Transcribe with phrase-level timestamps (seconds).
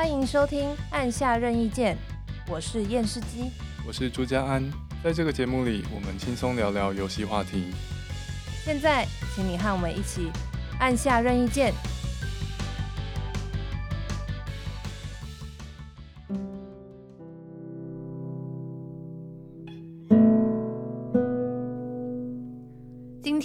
[0.00, 1.94] 欢迎收听《按下任意键》，
[2.50, 3.50] 我是验视机，
[3.86, 4.64] 我是朱家安。
[5.04, 7.66] 在这个节目里，我们轻松聊聊游戏话题。
[8.64, 10.30] 现在，请你和我们一起
[10.78, 11.74] 按下任意键。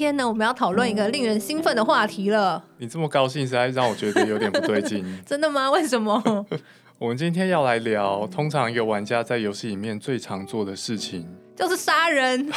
[0.06, 2.64] 天呢，我们要讨论一个令人兴奋的话题了。
[2.78, 5.04] 你这么高兴，实在让我觉得有点不对劲。
[5.26, 5.71] 真的吗？
[5.71, 6.21] 为什么？
[7.00, 12.48] 我们今天要来聊，通常一个玩家在游戏里面最常做的事情，就是杀人。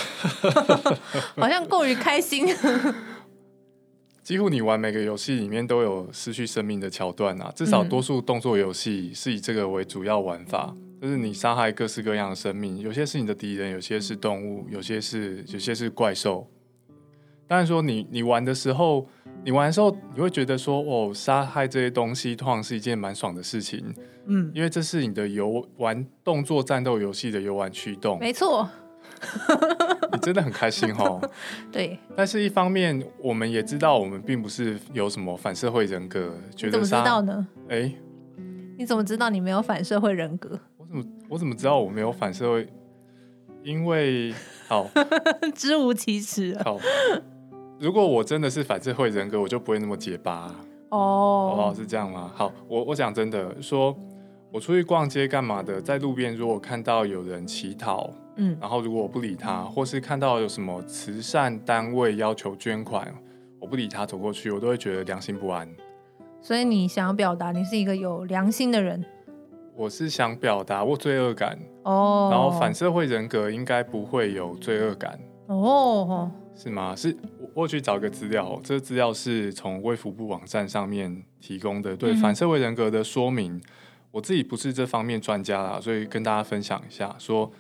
[1.36, 2.46] 好像过于开心。
[4.22, 16.46] 几乎你玩每个游戏里面都有失去生命的桥段啊，至少多数动作游戏是以这个为主要玩法，嗯、就是你杀害各式各样的生命，有些是你的敌人，有些是动物，有些是有些是怪兽。
[17.48, 19.08] 当然说你你玩的时候，
[19.42, 23.82] 你玩的时候你会觉得说哦，杀害这些东西通常是一件蛮爽的事情，
[24.26, 28.68] 嗯，因为这是你的游玩动作战斗游戏的游玩驱动，没错，
[30.12, 31.18] 你真的很开心哦。
[31.72, 37.46] 对，但是一方面我们也知道，我们并不是有什么反社会人格，觉得怎么知道呢？
[37.70, 37.98] 哎、欸，
[38.76, 40.60] 你怎么知道你没有反社会人格？
[40.76, 42.68] 我怎么我怎么知道我没有反社会？
[43.64, 44.32] 因为
[44.68, 44.88] 好
[45.54, 46.78] 知无其耻，好。
[47.80, 50.52] 如果我真的是反社会人格，我就不会那么结巴
[50.88, 51.70] 哦。
[51.70, 52.30] 哦，是这样吗？
[52.34, 53.96] 好，我我讲真的，说
[54.50, 63.14] 我出去逛街干嘛的，在路边如果看到有人乞讨，嗯，然后如果我不理他，或是看到有什么慈善单位要求捐款，
[63.60, 65.68] 我不理他走过去，我都会觉得良心不安。
[66.40, 69.04] 所以你想要表达你是一个有良心的人？
[69.76, 72.28] 我是想表达我罪恶感哦。
[72.32, 75.16] 然后反社会人格应该不会有罪恶感
[75.46, 76.28] 哦。
[76.56, 76.96] 是吗？
[76.96, 77.16] 是。
[77.58, 83.56] 我去找个资料，这个资料是从卫福部网站上面提供的，对反社会人格的说明。
[83.56, 83.62] 嗯、
[84.12, 87.50] 我自己不是这方面专家啦，所以跟大家分享一下，说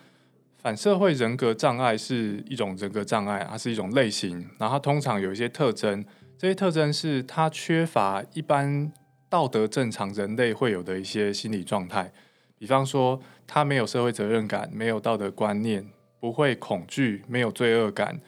[0.58, 6.04] 反社会人格障碍是一种人格障碍，它是一种类型，然后它通常有一些特征，
[6.38, 8.92] 这些特征是它缺乏一般
[9.28, 12.12] 道德正常人类会有的一些心理状态，
[12.56, 15.84] 比方说他没有社会责任感，没有道德观念，
[16.20, 18.20] 不会恐惧，没有罪恶感。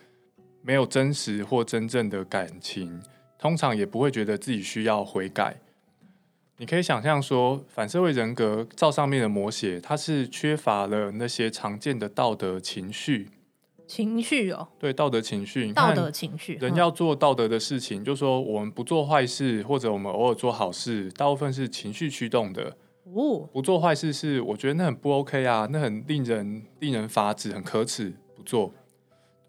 [0.63, 3.01] 没有真实或真正的感情，
[3.39, 5.57] 通常也不会觉得自己需要悔改。
[6.59, 13.31] 你可以想象说，反社会人格照上面的模写，它是缺乏了那些常见的道德情绪。
[13.87, 16.55] 情绪哦，对，道德情绪，道德情绪。
[16.57, 22.77] 人要做道德的事情，嗯、就说我们不做坏事，或者我们偶尔做好事，大部分是情绪驱动的。
[23.05, 28.73] 哦，不做坏事是我觉得那很不 OK 啊，那很令人令人发指，很可耻，不做。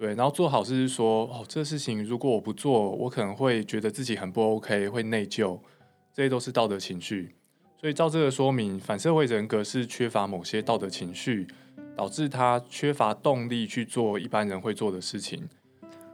[0.01, 5.59] 对，然后做好事是说，哦，这个事情如果我不做，我可能会觉得自己很不 OK，会内疚，
[6.11, 7.35] 这些都是道德情绪。
[7.79, 11.45] 所以照这个说明，反社会人格是缺乏某些道德情绪，
[11.95, 15.47] 导致他缺乏动力去做一般人会做的事情。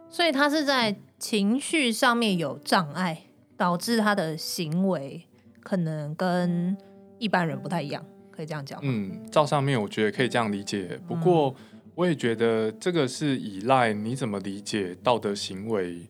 [0.09, 3.21] 所以他是在情绪上面有障碍，
[3.55, 5.23] 导致他的行为
[5.61, 6.75] 可能跟
[7.19, 8.91] 一般人不太一样，可以这样讲吗？
[8.91, 11.55] 嗯，照上面我觉得可以这样理解，不过。
[11.57, 11.63] 嗯
[11.97, 16.07] 我也觉得这个是依赖你怎么理解道德行为。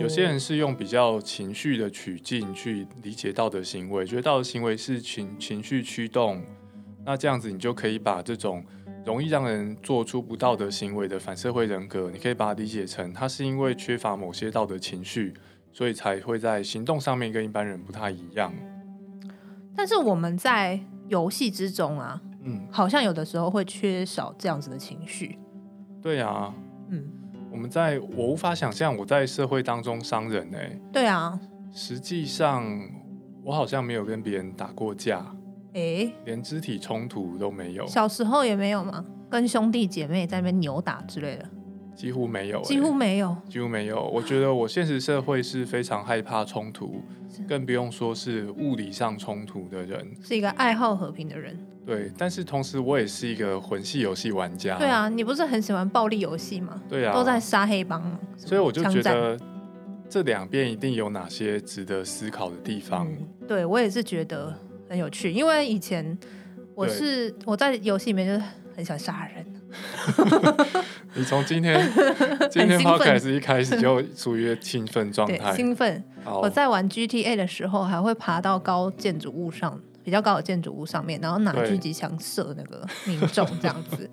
[0.00, 6.42] 有些人是用比较情绪的取径去理解道德行为，觉得道德行为是情情绪驱动。
[7.04, 8.64] 那这样子你就可以把这种
[9.04, 15.34] 容易让人做出不道德行为的反社会人格，你可以把它理解成他是因为缺乏某些道德情绪，
[15.74, 18.50] 所以才会在行动上面跟一般人不太一样。
[19.76, 22.22] 但是我们在游戏之中啊。
[22.42, 25.38] 嗯，好像有的时候会缺少这样子的情绪。
[26.00, 26.54] 对啊，
[26.88, 27.04] 嗯，
[27.50, 30.80] 我们在我无法想象我在社会当中伤人哎、欸。
[30.92, 31.38] 对啊，
[31.72, 32.64] 实际上
[33.42, 35.18] 我好像没有跟别人打过架，
[35.74, 37.86] 哎、欸，连肢体冲突都没有。
[37.86, 39.04] 小时候也没有吗？
[39.28, 41.44] 跟兄弟姐妹在那边扭打之类的？
[41.94, 44.08] 几乎没有、欸，几乎没有，几乎没有。
[44.08, 47.02] 我觉得我现实社会是非常害怕冲突，
[47.48, 50.06] 更不用说是物理上冲突的人。
[50.22, 51.58] 是一个爱好和平的人。
[51.88, 54.76] 对，但是同时我也是一个魂系游戏玩家。
[54.76, 56.78] 对啊，你不是很喜欢暴力游戏吗？
[56.86, 58.02] 对啊，都在杀黑帮，
[58.36, 59.38] 所以我就觉得
[60.06, 63.08] 这两边一定有哪些值得思考的地方。
[63.08, 64.54] 嗯、对我也是觉得
[64.90, 66.18] 很有趣，因为以前
[66.74, 68.42] 我是我在游戏里面就是
[68.76, 69.46] 很喜欢杀人。
[71.14, 71.90] 你从今天
[72.50, 76.04] 今天 podcast 一开始就处于兴奋状态，兴奋。
[76.24, 84.08] 我在玩 GTA 的时候，还会爬到高建筑物上，比较高的建筑物上面，然后拿狙击枪射那个民众，这样子。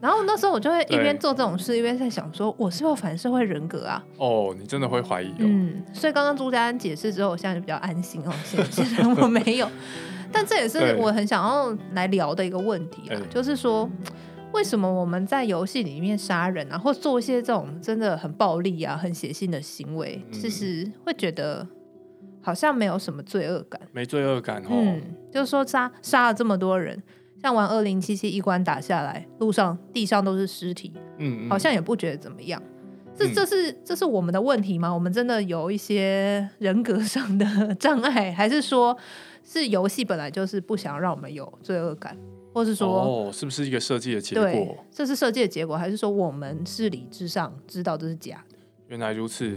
[0.00, 4.04] 然后那时候我就会一边做这种事，一边在想说，我是不是反社会人格啊？
[4.16, 5.36] 哦，你真的会怀疑哦。
[5.38, 8.32] 嗯，所以刚刚朱家安解释之后，我现在就比较安心哦。
[8.44, 9.70] 现现在我没有，
[10.32, 13.88] 但这也是我很想要来聊的一个问题啊，就是说，
[14.52, 21.64] 为什么我们在游戏里面杀人啊，或做一些这种真的很暴力啊、很血腥的行为，其实会觉得
[22.40, 24.68] 好像没有什么罪恶感，没罪恶感哦。
[24.70, 27.02] 嗯，就是说杀杀了这么多人。
[27.40, 32.60] 像玩二零七七一关打下来，路上地上都是尸体，嗯，嗯，好像也不觉得怎么样。
[33.16, 34.92] 这这是这是我们的问题吗？
[34.92, 38.96] 我们真的有一些人格上的障碍，还是说
[39.44, 42.16] 是游戏本来就是不想让我们有罪恶感，
[42.52, 44.84] 或是说哦，是不是一个设计的结果？
[44.90, 48.56] 这是设计的结果，还是说我们是理智上知道这是假的？
[48.88, 49.56] 原来如此。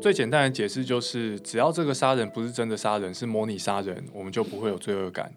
[0.00, 5.30] 最简单的解释就是，只要这个杀人不是真的杀人，是模拟杀人，我们就不会有罪恶感。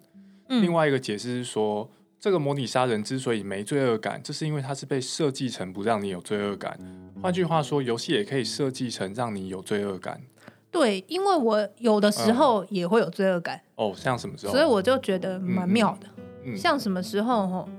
[0.47, 0.63] 嗯。
[0.63, 6.79] 另外一个解释是说，这个模拟杀人之所以没罪恶感，这是因为它是被设计成不让你有罪恶感。
[7.21, 10.21] 换句话说，游戏也可以设计成让你有罪恶感。
[10.71, 13.57] 对，因为我有的时候也会有罪恶感。
[13.57, 13.91] 嗯。
[13.91, 14.53] 哦，像什么时候？
[14.53, 16.55] 所以我就觉得蛮妙的。
[16.55, 17.69] 像什么时候吼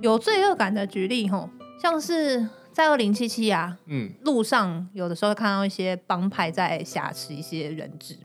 [0.00, 1.48] 有罪恶感的举例吼，
[1.80, 2.46] 像是。
[2.74, 8.18] 在二零七七啊，嗯，路上有的时候会看到一些帮派在挟持一些人质。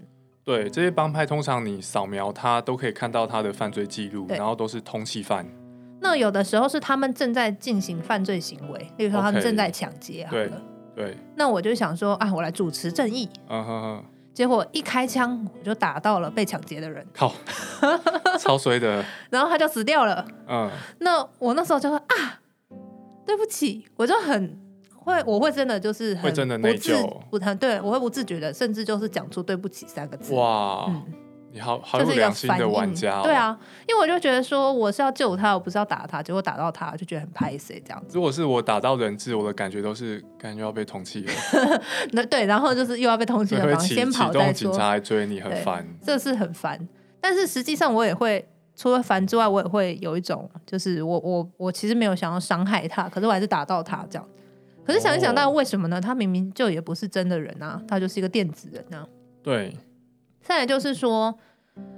[0.43, 5.45] 对，这些帮派通常你扫描他都可以看到他的犯罪记录，然后都是通缉犯。
[6.01, 10.31] 那有的时候是他们正在进行犯罪行为，例如说他们正在抢劫啊。
[10.31, 10.51] 对
[10.95, 11.15] 对。
[11.35, 13.29] 那我就想说啊，我来主持正义。
[13.49, 14.05] 嗯哼哼。
[14.33, 17.05] 结果一开枪，我就打到了被抢劫的人。
[17.13, 17.31] 靠，
[18.39, 19.05] 超衰的。
[19.29, 20.25] 然后他就死掉了。
[20.47, 20.71] 嗯。
[21.01, 22.38] 那我那时候就说啊。
[23.25, 24.57] 对不起，我就很
[24.95, 30.33] 会，我会真的就是很会真的内疚，不很对，我会不自觉的，甚至就是讲出对不起三个字。
[30.33, 31.03] 哇，嗯、
[31.51, 33.57] 你好好有良心的玩家、哦，对啊，
[33.87, 38.15] 因为我就觉得说我是要救他，我不是要打他，结果打到他就觉得很拍谁这样子。
[38.15, 41.31] 如果是我打到人质，我的感觉都是感觉要被通缉了。
[42.11, 46.87] 那对，然后就是又要被通缉了，先跑再说，警察来追你，很烦，这是很烦。
[47.21, 48.47] 但是实际上我也会。
[48.79, 54.25] 除了烦之外，我也会有一种，就是我我我其实没有想要伤害他，可是我还是打到他这样。
[54.85, 55.99] 可是想一想，那为什么呢？
[55.99, 59.05] 他明明就也不是真的人啊，他就是一个电子人啊。
[59.43, 59.75] 对。
[60.41, 61.37] 再来就是说，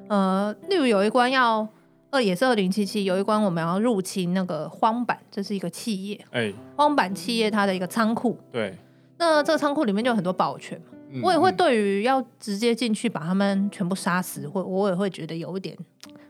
[0.07, 1.67] 呃，例如有一关要
[2.09, 6.15] 二也是二零七七，有一关我们要入侵那个荒坂，这是一个企业。
[6.31, 6.55] 哎、欸。
[6.75, 8.35] 荒坂企业它的一个仓库。
[8.51, 8.75] 对。
[9.19, 15.77] 那这个仓库里面就有很多保全嘛，嗯、我也会对于要直接进去把他们全部杀死，或我也会觉得有一点。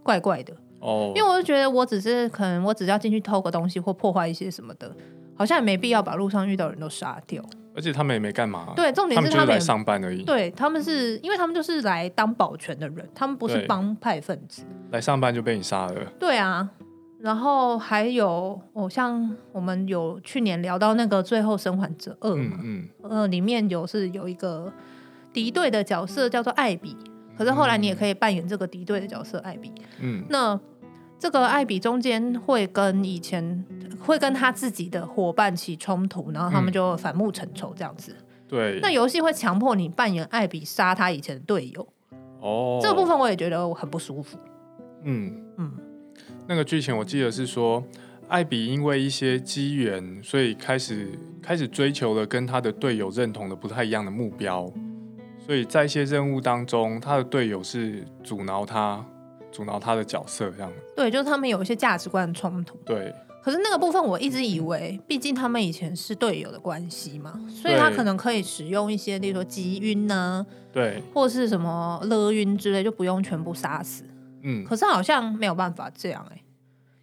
[0.03, 4.91] 怪怪的哦，因为我就觉得我只是可能我只要进去偷个东西或破坏一些什么的，
[5.35, 7.43] 好像也没必要把路上遇到的人都杀掉。
[7.73, 8.73] 而且他们也没干嘛。
[8.75, 10.23] 对，重点是他们，他们来上班而已。
[10.23, 14.63] 对，他们是因为他们就是来当保全的人，他们不是帮派分子。
[14.89, 16.11] 来上班就被你杀了。
[16.19, 16.69] 对啊，
[17.17, 24.69] 然后还有哦，像我们有去年聊到那个《最后生还者二》嘛，嗯，嗯呃，里面有是有一个
[25.31, 26.97] 敌对的角色叫做艾比。
[27.37, 30.59] 可是后来你也可以扮演这个敌对的角色艾比，嗯，那
[31.17, 33.65] 这个艾比中间会跟以前
[33.99, 38.15] 会跟他自己的伙伴起冲突，然后他们就反目成仇这样子。
[38.47, 41.87] 对，那游戏会强迫你扮演艾比杀他以前的队友。
[42.41, 44.37] 哦，这个部分我也觉得我很不舒服。
[45.03, 45.71] 嗯嗯，
[46.47, 47.83] 那个剧情我记得是说，
[48.27, 54.71] 艾比因为一些机缘，所以开始开始追求了跟他的队友认同的不太一样的目标。
[55.45, 59.03] 所以在一些任务当中，他的队友是阻挠他、
[59.51, 60.71] 阻挠他的角色这样。
[60.95, 62.77] 对，就是他们有一些价值观冲突。
[62.85, 63.13] 对。
[63.43, 74.03] 可是那个部分，我一直以为，毕竟他们以前是队友的关系嘛，所以他可能可以使用一些，例如说击晕呐，对，或是什么勒晕之类，就不用全部杀死。
[74.43, 74.63] 嗯。
[74.63, 76.43] 可是好像没有办法这样哎、欸。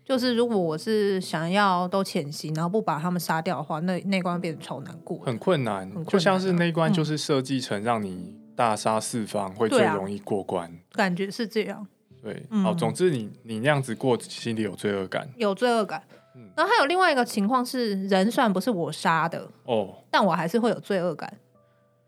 [0.08, 5.92] 就是如果我是想要都潜行，然后不把他们杀掉的话，那那关变得超难过，很困难。
[6.06, 11.86] 就像是那关就是设计成让你大杀四方会最容易过关，啊、感觉是这样。
[12.22, 16.02] 对，好，总之你你那样子过，心里有罪恶感，有罪恶感。
[16.34, 21.30] 嗯，然后还有另外一个情况是，人虽然不是我杀的哦，但我还是会有罪恶感。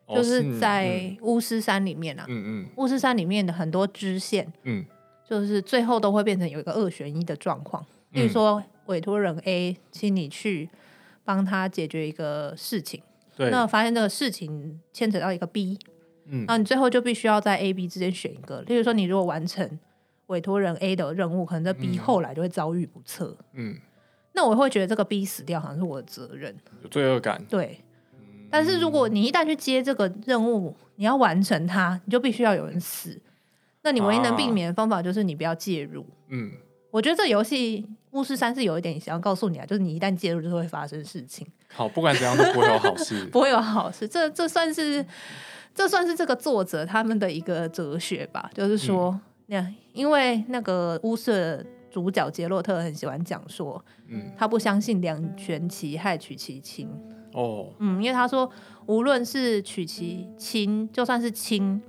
[0.08, 4.86] 就是在巫师山里面啊，嗯嗯，巫师山里面的很多支线，嗯。
[5.30, 10.68] 就是最后都会变成有一个二选一的状况，例如说委托人 A 请你去
[11.22, 13.00] 帮他解决一个事情，
[13.36, 15.78] 对，那发现这个事情牵扯到一个 B，
[16.26, 18.60] 嗯，然后你最后就必须要在 A、B 之间选一个。
[18.62, 19.78] 例如说，你如果完成
[20.26, 23.76] 委托人 A 的任务，可能这 B 后来就会遭遇不测，嗯，
[24.32, 27.78] 那我会觉得这个 B 死掉好像是我的责任，有罪恶感，对。
[28.50, 33.16] 但是如果你一旦去接这个任务，你要完成它，你就必须要有人死。
[33.82, 36.04] 那你唯一能避免的方法就是你不要介入。
[36.28, 36.50] 嗯，
[36.90, 41.46] 我觉得这游戏巫师三是有一点想要告诉你啊，就是你一旦介入，就会发生事情。
[41.72, 44.06] 好，不管怎样都不会有好事， 不会有好事。
[44.06, 45.04] 这这算是
[45.74, 56.88] 这算是这个作者他们的一个哲学吧，就是说，那、嗯、因为那个巫师的主角杰洛特很喜欢讲说，嗯，他不相信两全其害取其轻。
[57.32, 58.50] 哦，嗯，因为他说，
[58.86, 61.80] 无论是取其轻，就算是轻，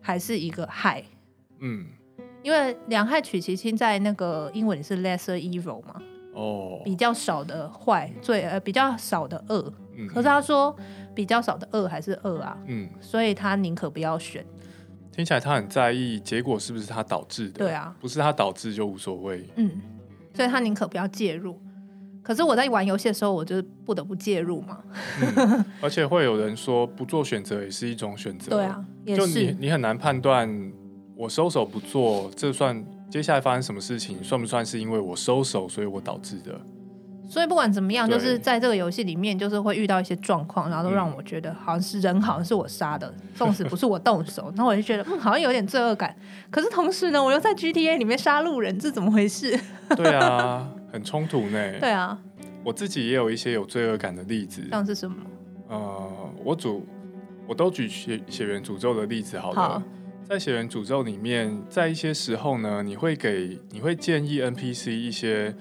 [0.00, 1.04] 还是一个害。
[1.60, 1.86] 嗯，
[2.42, 6.02] 因为两害取其轻，在那个英文是 lesser evil 嘛，
[6.34, 9.72] 哦，比较少的坏，最呃比较少的恶。
[9.96, 10.74] 嗯，可是他说
[11.14, 14.44] 比较少的恶还是恶啊，嗯，所以他宁可不要选。
[15.12, 19.44] 听起来他很在意结果是不是他导致的，对啊，不是他导致就无所谓。
[19.56, 19.80] 嗯，
[20.32, 21.60] 所以他宁可不要介入。
[22.22, 24.82] 可是我在玩游戏的时候，我就不得不介入嘛。
[25.20, 28.50] 嗯，而且会有人说，不做选择也是一种选择。
[28.56, 29.20] 对啊，也是。
[29.20, 30.48] 就你你很难判断。
[31.20, 34.24] 我收手不做，这算接下来发生什么事情？
[34.24, 36.58] 算不算是因为我收手，所以我导致的？
[37.28, 46.16] 所以不管怎么样，就是在这个游戏里面，就是会遇到一些状况，然后都让我觉得好像是人，好像是我杀的，纵使不是我动手，然后我就觉得嗯，好像有点罪恶感。
[46.50, 49.54] 可是同时呢，我又在 GTA 里面杀路人，这怎么回事？
[49.94, 51.78] 对啊，很冲突呢。
[51.80, 52.18] 对啊，
[52.64, 54.66] 我自己也有一些有罪恶感的例子。
[54.70, 55.16] 像是什么？
[55.68, 56.10] 呃，
[56.42, 56.86] 我主
[57.46, 59.60] 我都举血血缘诅咒的例子好了。
[59.60, 59.82] 好
[60.30, 65.52] 在血源诅咒里面，在一些时候呢，你会给你会建议 NPC 一些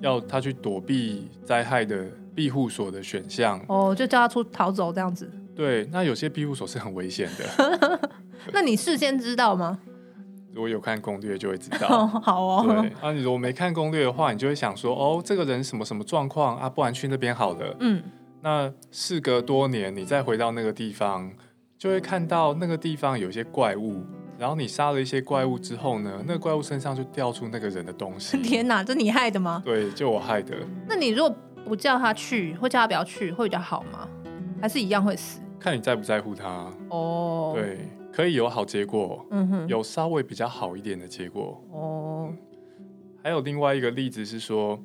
[0.00, 2.04] 要他去躲避灾害的
[2.34, 3.64] 庇护所的选项。
[3.68, 5.30] 哦，就叫他出逃走这样子。
[5.54, 8.10] 对，那有些庇护所是很危险的。
[8.52, 9.78] 那你事先知道吗？
[10.52, 11.86] 如果有看攻略就会知道。
[11.86, 12.64] 哦好哦。
[12.66, 16.68] 对，啊，你如果没看攻略的话，你就会想说，哦，这个人什么什么状况啊？
[16.68, 17.76] 不然去那边好了。
[17.78, 18.02] 嗯。
[18.42, 21.30] 那事隔多年，你再回到那个地方。
[21.78, 24.02] 就会看到那个地方有一些怪物，
[24.38, 28.36] 然后你杀了一些怪物之后呢，那个怪物身上就掉出那个人的东西。
[28.42, 29.62] 天哪，这你害的吗？
[29.64, 30.56] 对，就我害的。
[30.88, 34.08] 那你如果不叫他去，或叫他不要去，会比较好吗？
[34.60, 35.40] 还是一样会死？
[35.60, 36.72] 看你在不在乎他。
[36.88, 37.78] 哦，对，
[38.10, 41.62] 可以有好结果，嗯哼，有稍微比较好一点的结果。
[41.72, 42.32] 哦，
[43.22, 44.78] 还有另外一个例子是说，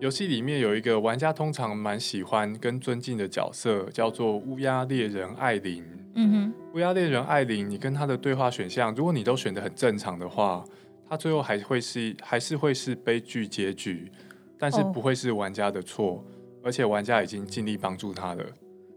[0.00, 5.84] 游戏里面有一个玩家通常蛮喜欢跟尊敬的角色，叫做乌鸦猎人艾琳。
[6.20, 10.64] 嗯哼，乌鸦猎人艾琳，你跟他的对话选项，如果你都选得很正常的话，
[11.08, 14.10] 他最后还会是还是会是悲剧结局，
[14.58, 16.24] 但是不会是玩家的错，哦、
[16.64, 18.44] 而且玩家已经尽力帮助他了，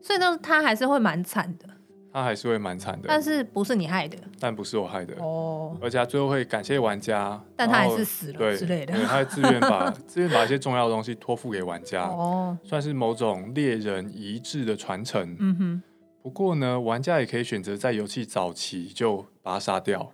[0.02, 1.66] 所以呢，他还是会蛮惨的，
[2.12, 5.14] 他还是会蛮惨的，但是不是你害的，但不是我害的。
[5.24, 15.84] 哦，而且他最后会感谢玩家，但他还是死了之类的，对，他自愿把 自愿把一些重要的东西托付给玩家，哦，算是某种猎人遗志的传承，嗯哼。
[16.22, 20.12] 不过呢，玩家也可以选择在游戏早期就把它杀掉。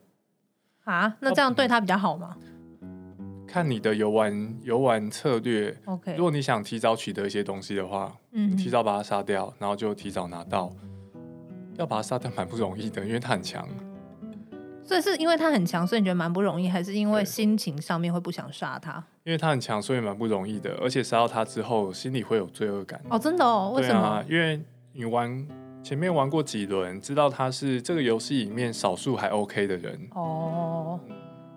[0.85, 2.37] 啊，那这样对他比较好吗？
[3.45, 5.75] 看你的游玩游玩策略。
[5.85, 10.71] OK，如果你想提早取得一些东西的话，嗯，提早把它杀掉，然后就提早拿到。
[11.77, 13.67] 要把它杀掉蛮不容易的，因为他很强。
[14.83, 19.03] 所以是因为他很强，所以你觉得蛮不容易，还是因为心情上面会不想杀他？
[19.25, 23.01] 因为他很强，所以蛮不容易的，而且杀到他之后，心里会有罪恶感。
[23.09, 23.73] 哦，真的哦？
[23.75, 23.99] 为什么？
[23.99, 24.61] 啊，因为
[24.93, 25.45] 你玩。
[25.84, 31.00] 前面玩过几轮，知道他是这个游戏里面少数还 OK 的人哦，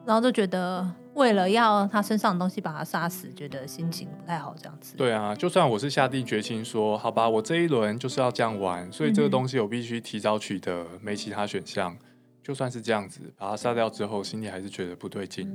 [0.07, 4.97] 然后就觉得为了要他身上的东西把他杀死，觉得心情不太好，这样子。
[4.97, 11.97] 对啊，就算我是下定决心说好吧，我这一轮就是要这样玩，所以这个东西我必须提早取得，没其他选项。
[12.43, 15.49] 就算是这样子，把他杀掉之后，心里还是觉得不对劲。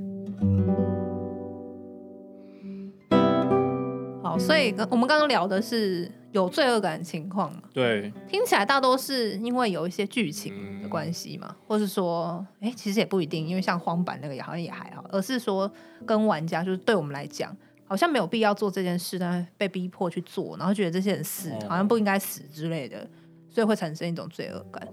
[4.22, 6.12] 好，所以我们刚刚聊的是。
[6.36, 7.62] 有罪恶感的情况嘛？
[7.72, 15.70] 对，听起来大多是因为有一些剧情的关系嘛，嗯、或是说，哎、欸，其实也不一定，因为像荒坂那个也好像也还好，而是说
[16.04, 23.08] 跟玩家就是对我们来讲，好像没有必要做这件事，但被逼迫去做，然后觉得这些人死好像不应该死之类的，
[23.48, 24.86] 所以会产生一种罪恶感。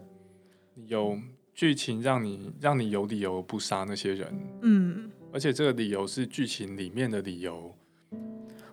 [0.88, 1.20] 有
[1.54, 7.76] 剧情让你让你有理由不杀那些人，嗯，而且这个理由是剧情里面的理由，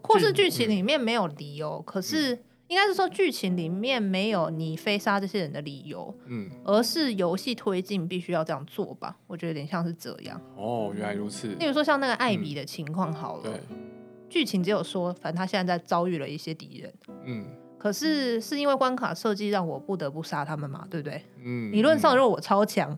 [0.03, 2.39] 或是剧情里面没有理由，嗯、可是。
[2.71, 9.17] 应该是说剧情里面没有你非杀这些人的理由，嗯，而是游戏推进必须要这样做吧？
[9.27, 10.41] 我觉得有点像是这样。
[10.57, 11.49] 哦，原来如此。
[11.59, 13.61] 例如说像那个艾比的情况好了，对，
[14.29, 17.45] 剧情只有说，反正他现在在遭遇了一些敌人，嗯，
[17.77, 21.21] 可是是因为关卡设计让我不得不杀他们嘛，对不对？
[21.45, 22.97] 嗯，理论上如果我超强，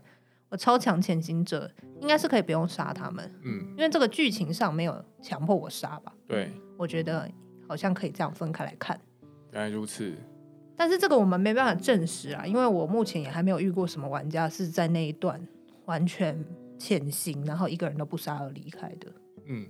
[0.49, 6.13] 我超强潜行者应该是可以不用杀他们，嗯，因为这个剧情上没有强迫我杀吧？
[6.27, 7.27] 对，我觉得
[7.67, 8.99] 好像可以这样分开来看。
[9.53, 10.11] 原来如此，
[10.75, 15.39] 但是这个我们没办法证实啊，因为我目前也还没有遇过什么玩家是在那一段
[15.85, 16.43] 完全
[16.79, 19.07] 潜行，然后一个人都不杀而离开的。
[19.45, 19.67] 嗯，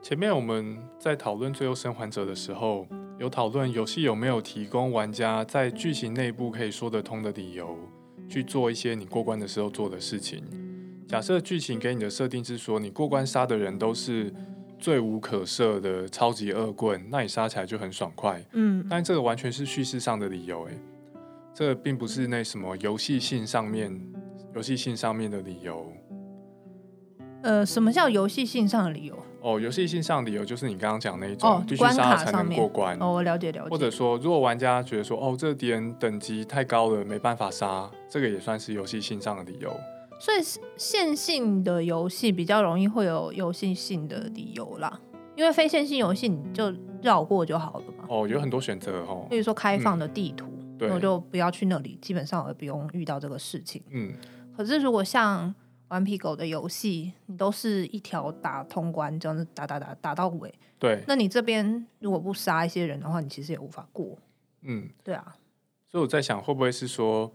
[0.00, 2.86] 前面我们在讨论《最后生还者》的时候，
[3.18, 7.76] 有讨论游戏有没有提供玩家在剧情内部可以说得通的理由，
[8.28, 10.44] 去做一些你过关的时候做的事情。
[11.08, 14.32] 假设剧情给你的设定是说，你过关杀的人都是
[14.84, 18.38] 罪无可赦的超级恶棍，那你杀起来就很爽快。
[18.52, 20.78] 嗯，但这个完全是叙事上的理由，哎，
[21.54, 23.98] 这个并不是那什么游戏性上面、
[24.54, 25.90] 游戏性上面的理由。
[27.44, 29.16] 呃，什么叫游戏性上的理由？
[29.40, 32.94] 哦，游戏性上的理由就是你刚刚讲那一种，必须杀才能过关。
[33.00, 33.70] 哦，我了解了解。
[33.70, 39.74] 或者说，如果玩家觉得说，哦，这个敌人等级太高了，没办法杀，这个也算是游戏性上的理由。
[40.24, 40.38] 所以
[40.78, 44.98] 线性的游戏比较容易会有游戏性的理由啦，
[45.36, 48.06] 因为非线性游戏你就绕过就好了嘛。
[48.08, 49.26] 哦，有很多选择哦。
[49.28, 50.46] 比如说开放的地图，
[50.80, 53.82] 嗯、我就不要去那里，基本上也不用遇到这个事情。
[53.90, 54.14] 嗯。
[54.56, 55.54] 可是如果像
[55.88, 60.50] 顽皮狗的游戏，你都是一条打通关，这样子打打打打到尾。
[60.78, 61.04] 对。
[61.06, 64.16] 那你这边如果不杀一些人的话，你其实也无法过。
[64.62, 65.36] 嗯，对啊。
[65.90, 67.30] 所以我在想，会不会是说？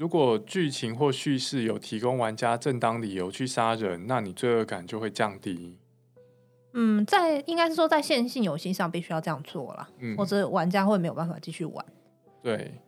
[0.00, 5.76] 如果剧情或叙事有提供玩家正当理由去杀人，那你罪恶感就会降低。
[6.72, 11.84] 嗯，在应该是说在线性游戏上必须要这样做了，嗯，或者玩家会没有办法继续玩。
[12.42, 12.80] 对。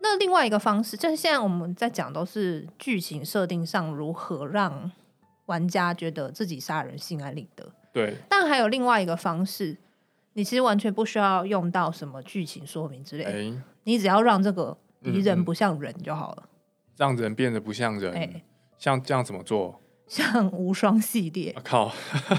[0.00, 4.90] 那另外一个方式，就是现在我们在讲都是剧情设定上如何让
[5.44, 7.72] 玩家觉得自己杀人心安理得。
[7.92, 8.16] 对。
[8.28, 9.76] 但还有另外一个方式，
[10.32, 14.76] 你其实完全不需要用到什么剧情说明之类的，欸，你只要让这个。
[15.02, 16.55] 敌人不像人就好了，嗯嗯，
[16.96, 18.12] 让人变得不像人。
[18.12, 18.42] 欸、
[18.78, 19.80] 像这样怎么做？
[20.06, 21.50] 像无双系列。
[21.50, 21.92] 啊、靠！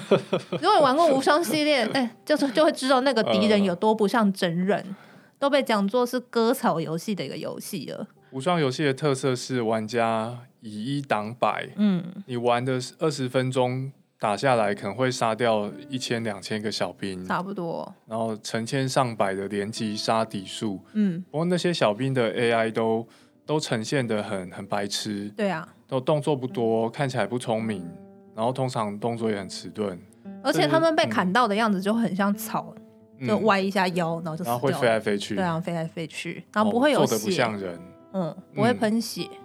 [0.51, 4.95] 如果你玩过无双系列，哎、欸，就是就会知道那个敌人有多不像真人，呃、
[5.39, 8.07] 都被讲作是割草游戏的一个游戏了。
[8.31, 13.91] 无双游戏的特色是玩家以一挡百，嗯，你玩的二十分钟。
[14.19, 17.93] 打下来可能会杀掉一千两千个小兵，差不多。
[18.07, 23.07] 然后成千上百的连击杀敌数，嗯，不过那些小兵的 AI 都
[23.47, 27.89] 都呈现的很很白痴，对啊，都动作不多，看起来不聪明，
[28.35, 29.97] 然后通常动作也很迟钝，
[30.43, 32.75] 而且他们被砍到的样子就很像草，
[33.19, 37.79] 嗯、就歪一下腰，然后就死，然后会飞来飞去，对啊，飞来飞去，然后不会有血，做的不像人，
[38.11, 39.37] 嗯，不会喷血，嗯，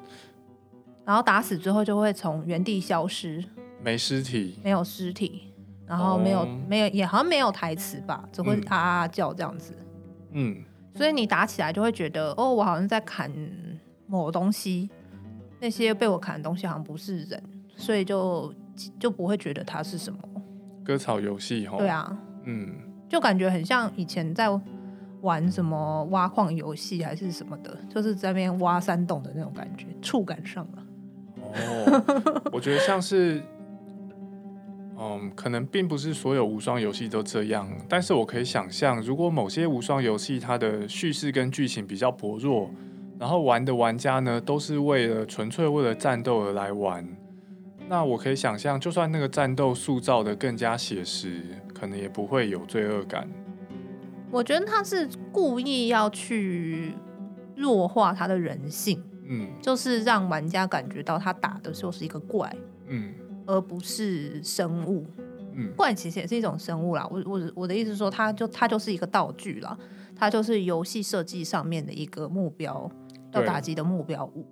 [1.05, 3.43] 然后打死之后就会从原地消失。
[3.81, 5.53] 没尸体，没有尸体，
[5.87, 9.77] 然后没有、哦、没有，也好像没有台词吧，只会啊啊叫这样子。
[10.33, 10.63] 嗯，
[10.95, 13.31] 所以你打起来就会觉得，哦，我好像在砍
[14.19, 14.91] 某东西，
[15.59, 17.43] 那些被我砍的东西好像不是人，
[17.77, 18.53] 所以就
[18.99, 20.19] 就不会觉得它是什么
[20.85, 21.67] 割草游戏。
[21.79, 22.75] 对啊，嗯，
[23.09, 24.49] 就感觉很像以前在
[25.23, 30.87] 玩什么挖矿游戏还是什么的，就是在那边挖山洞的那种感觉，触感上了。
[31.37, 33.43] 哦，我觉得像是。
[35.05, 42.71] 嗯，可能并不是所有无双游戏都这样，但是我可以想象，如果某些无双游戏它的叙事跟剧情比较薄弱，
[43.23, 47.07] 然后玩的玩家呢都是为了纯粹为了战斗而来玩，
[47.89, 51.41] 那我可以想象，就算那个战斗塑造的更加写实，
[51.73, 53.31] 可能也不会有罪恶感。
[54.29, 56.97] 我觉得他是故意要去
[57.55, 62.53] 弱化他的人性，嗯，就是让玩家感觉到他打的就是一个怪，
[62.89, 63.15] 嗯。
[63.45, 65.05] 而不是生物，
[65.55, 67.07] 嗯，怪其实也是一种生物啦。
[67.11, 69.77] 我我我的意思是说，他就他就是一个道具啦，
[70.15, 72.89] 他就是游戏设计上面的一个目标
[73.33, 74.47] 要打击的目标物。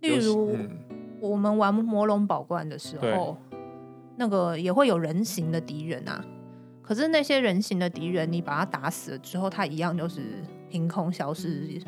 [0.00, 0.68] 例如，嗯、
[1.20, 3.36] 我们玩魔龙宝冠的时候，
[4.16, 6.24] 那个也会有人形的敌人啊。
[6.82, 10.20] 可是那些人形的敌人，你把他打死了之后，他一样就是
[10.68, 11.80] 凭空消失，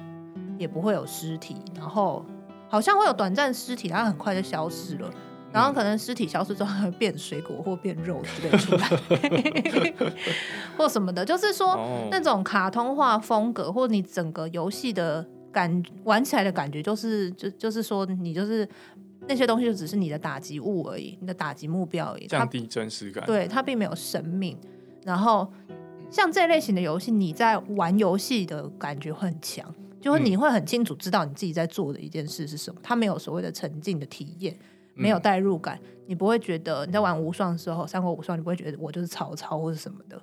[0.56, 1.56] 也不会有尸体。
[1.74, 2.24] 然后
[2.68, 5.10] 好像会有短暂尸体，它很快就消失了。
[5.52, 8.88] 然后可能尸体消失之后，会变水果或变肉之类出来，
[10.78, 11.24] 或什么的。
[11.24, 18.68] 就是说、哦，那种卡通化风格，或你整个游戏的感玩起来的感觉，就是就就是说，你就是
[19.28, 23.24] 那些东西就只是你的打击物而已，你的打击目标而已，降低真实感。
[23.24, 24.58] 对，它并没有生命。
[25.04, 25.50] 然后
[26.10, 32.80] 像这类型的游戏，你在玩游戏的感觉会很强，就是你会很清楚知道你自己在做的一件事是什么。
[32.82, 34.54] 它没有所谓的沉浸的体验。
[34.96, 40.22] 没有代入感，你不会觉得你在玩无双的时候，三国无双，你不会觉得我就是曹操或者什么的，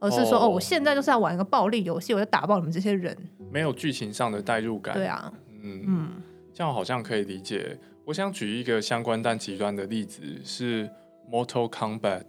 [0.00, 3.16] 而是说哦，哦，我现在就是要玩一个暴力游戏，我就打爆你们这些人。
[3.52, 4.94] 没有剧情上的代入感。
[4.94, 5.32] 对啊，
[5.62, 6.08] 嗯嗯，
[6.52, 7.78] 这样好像可以理解。
[8.06, 10.90] 我想举一个相关但极端的例子是
[11.30, 12.24] Mortal Kombat。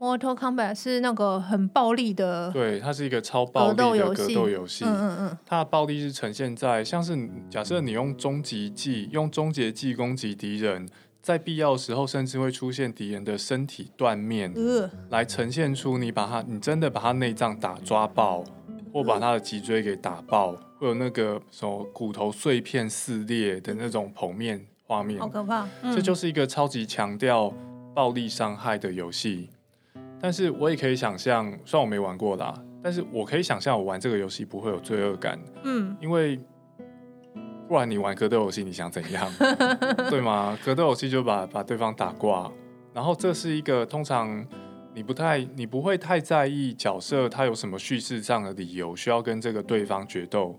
[0.00, 4.84] Mortal Kombat 是那个很暴力的，对，它是一个超暴力的格斗游戏。
[4.84, 7.16] 嗯嗯嗯，它的暴力是呈现在像是
[7.48, 10.86] 假设你用终极技、用终结技攻击敌人，
[11.24, 18.44] 在必要的时候，甚至会出现敌人的身体断面，呃、来呈现出你把他，你真的把他内脏打抓爆，
[18.92, 25.66] 或把他的脊椎给打爆，会有那个什么骨头碎片撕裂的那种剖面画面，好可怕！
[25.80, 27.50] 嗯、这就是一个超级强调
[27.94, 29.48] 暴力伤害的游戏。
[30.20, 36.38] 但是我也可以想象，虽然我没玩过啦，但是我可以想象我玩这个游戏不会有罪恶感，嗯，因为。
[37.66, 39.30] 不然你玩格斗游戏，你想怎样？
[40.10, 40.58] 对吗？
[40.64, 42.50] 格斗游戏就把把对方打挂，
[42.92, 44.44] 然后这是一个通常
[44.92, 50.58] 你不太你不会太在意角色他有什么叙事上的理由需要跟这个对方决斗。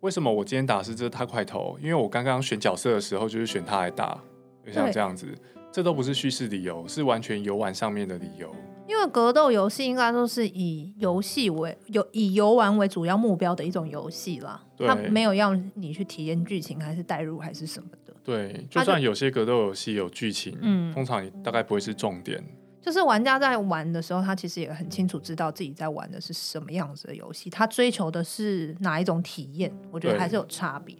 [0.00, 1.78] 为什么我今天打是这他块头？
[1.80, 4.18] 因为我刚刚选角色的时候就是选他来打，
[4.66, 5.26] 就像这样子，
[5.72, 8.54] 这都不是叙事理由，是完全游玩上面的理由。
[8.86, 18.14] 因为格斗游戏应该都是以游戏为游以游玩为主要目标的一种游戏啦，对它没有要你去体验剧情，还是代入，还是什么的。
[18.22, 22.42] 对，就算有些格斗游戏有剧情，嗯，通常大概不会是重点。
[22.80, 30.94] 就是玩家在玩的时候，他其实也很清楚知道自己在玩的是什么样子的游戏，他追求的是哪一种体验，我觉得还是有差别。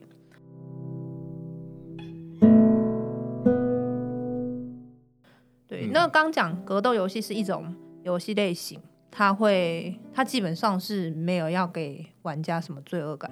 [5.94, 8.80] 那刚讲格斗游戏是一种游戏类型，
[9.12, 13.30] 它会，它基本上是没有要给玩家什么罪恶感。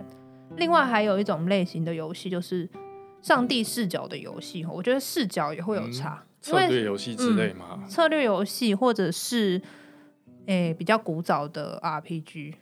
[0.56, 2.70] 另外还有一种类型的游戏就是
[3.20, 6.22] 上帝视角的游戏，我觉得视角也会有差。
[6.22, 7.80] 嗯、策略游戏之类嘛？
[7.82, 9.60] 嗯、策略游戏或者是
[10.46, 12.54] 诶、欸、比较古早的 RPG，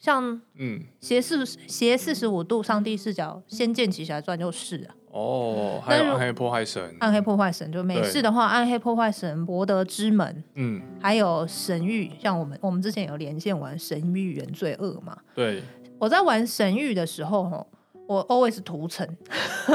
[0.00, 4.96] 像嗯斜四斜四十五度上帝视角，《仙剑奇侠传》就是啊。
[5.14, 15.62] 哦，还有暗黑破坏神，暗黑破坏神就美式的话，暗黑破坏神、博德之门，嗯，还有神域，像我们我们之前有连线玩神域原罪二嘛，对，
[16.00, 17.64] 我在玩神域的时候，
[18.08, 19.08] 我 always 屠城，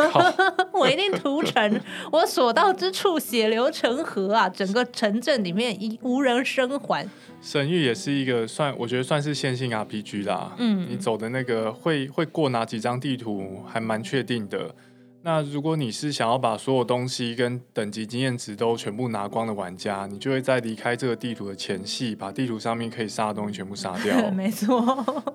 [0.73, 7.08] 我一定屠城，我所到之处血流成河啊，整个城镇里面一无人生还。
[7.41, 14.75] 神域也是一个算，我觉得算是线性 RPG 啦，嗯，你走的那个会会过哪几张地图，还蛮确定的。
[15.21, 24.15] 那如果你是想要把所有东西跟等级经验值都全部拿光的玩家，你就会在离开这个地图的前戏，把地图上面可以杀的东西全部杀掉。
[24.32, 24.82] 没错，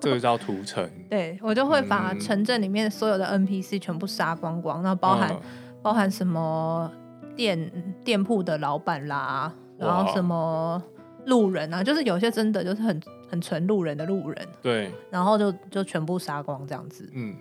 [0.01, 0.89] 这个叫屠城。
[1.07, 5.41] 对，我就会把城镇里面所有的 NPC 全部杀光光，那包含、嗯、
[5.83, 6.91] 包含什么
[7.35, 7.71] 店
[8.03, 10.81] 店铺的老板啦，然后什么
[11.27, 14.47] 路人啊，就是有些真的就是很很纯路人的路人。
[14.63, 17.07] 对，然后就就全部杀光这样子。
[17.13, 17.35] 嗯。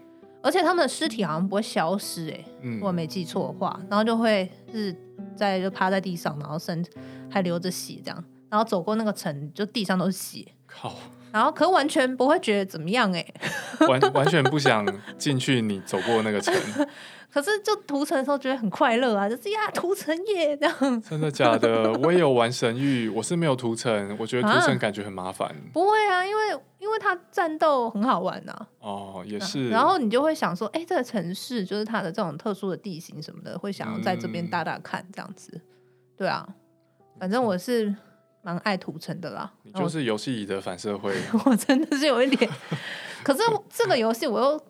[0.44, 4.94] 而且他们的尸体好像不会消失，哎，嗯，我没记错的话，然后就会是
[5.34, 6.84] 在就趴在地上，然后身
[7.30, 10.46] 还流着血这样，然后走过那个城，就地上都是血。
[10.66, 10.94] 靠！
[11.32, 13.26] 然后可完全不会觉得怎么样，哎，
[13.88, 16.54] 完 完全不想进去你走过那个城。
[17.34, 21.02] 可是就屠城的时候觉得很快乐啊，就是呀屠城耶这样。
[21.02, 21.92] 真的假的？
[22.04, 25.52] 我也有玩神域，我是没有屠城，我觉得屠城感觉很麻烦。
[25.72, 26.42] 不会啊，因为
[26.78, 28.54] 因为它战斗很好玩呐。
[28.78, 29.68] 哦，也是。
[29.68, 35.60] 然后你就会想说，哎，这个城市就是它的这种特殊的地形什么的，会想要在这边打打看这样子。
[36.16, 36.46] 对啊，
[37.18, 37.92] 反正我是
[38.42, 39.52] 蛮爱屠城的啦。
[39.64, 41.12] 你就是游戏里的反社会。
[41.46, 42.48] 我真的是有一点，
[43.24, 44.60] 可是这个游戏我又。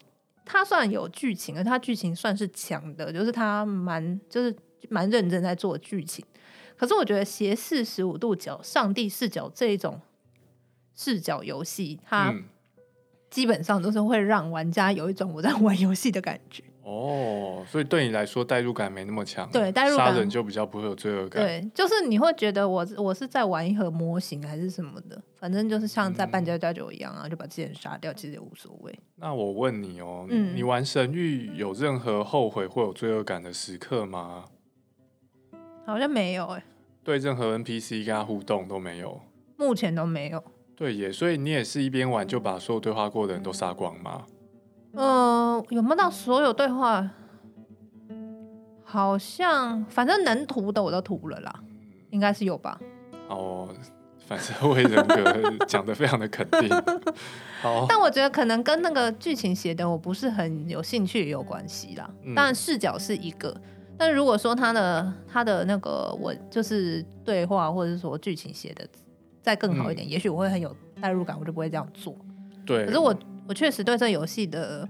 [0.45, 4.55] 它算有剧情，而它剧情算是强的，就是它蛮就是
[4.89, 6.25] 蛮认真在做剧情。
[6.77, 10.01] 可是我觉得斜四十五度角、上帝视角这一种
[10.95, 12.35] 视角游戏，它
[13.31, 16.63] 基本上都是会让玩家有一种我在玩游戏的感觉。
[16.85, 21.43] 哦，所以对你来说代入感没那么强，对，代入感杀人就比较不会有罪恶感。
[21.43, 28.95] 对，就是你会觉得我我是在玩一盒模型还是什么的，反正就是像在扮家家酒一样啊，嗯、就把这些人杀掉，其实也无所谓。
[29.17, 34.45] 那我问你哦，嗯、你玩神域有任何后悔或有罪恶感的时刻吗？
[35.87, 36.65] 好像没有哎、欸，
[37.03, 39.21] 对任何 NPC 跟他互动都没有，
[39.57, 40.45] 目前都没有。
[40.77, 44.27] 对耶，所以你也是一边玩就把所有对话过的人都杀光吗？
[44.95, 47.11] 呃，有没有到所有对话？
[48.87, 51.53] 好像反正能涂的我都涂了啦，
[52.11, 52.79] 应该是有吧。
[53.29, 53.69] 哦，
[54.25, 56.69] 反社会人格讲的非常的肯定。
[57.61, 62.09] 好，但我觉得可能跟那个剧情写的我不是很有兴趣也有关系啦。
[62.23, 63.53] 嗯、当然视角是一个，
[63.99, 68.87] 但如果说他的他的那个我就是对话或者是说剧情写的
[69.43, 72.15] 再更好一点，嗯、也许我会很有代入感，我就不会这样做。
[72.65, 73.13] 对，可是我。
[73.47, 74.89] 我确实对这游戏的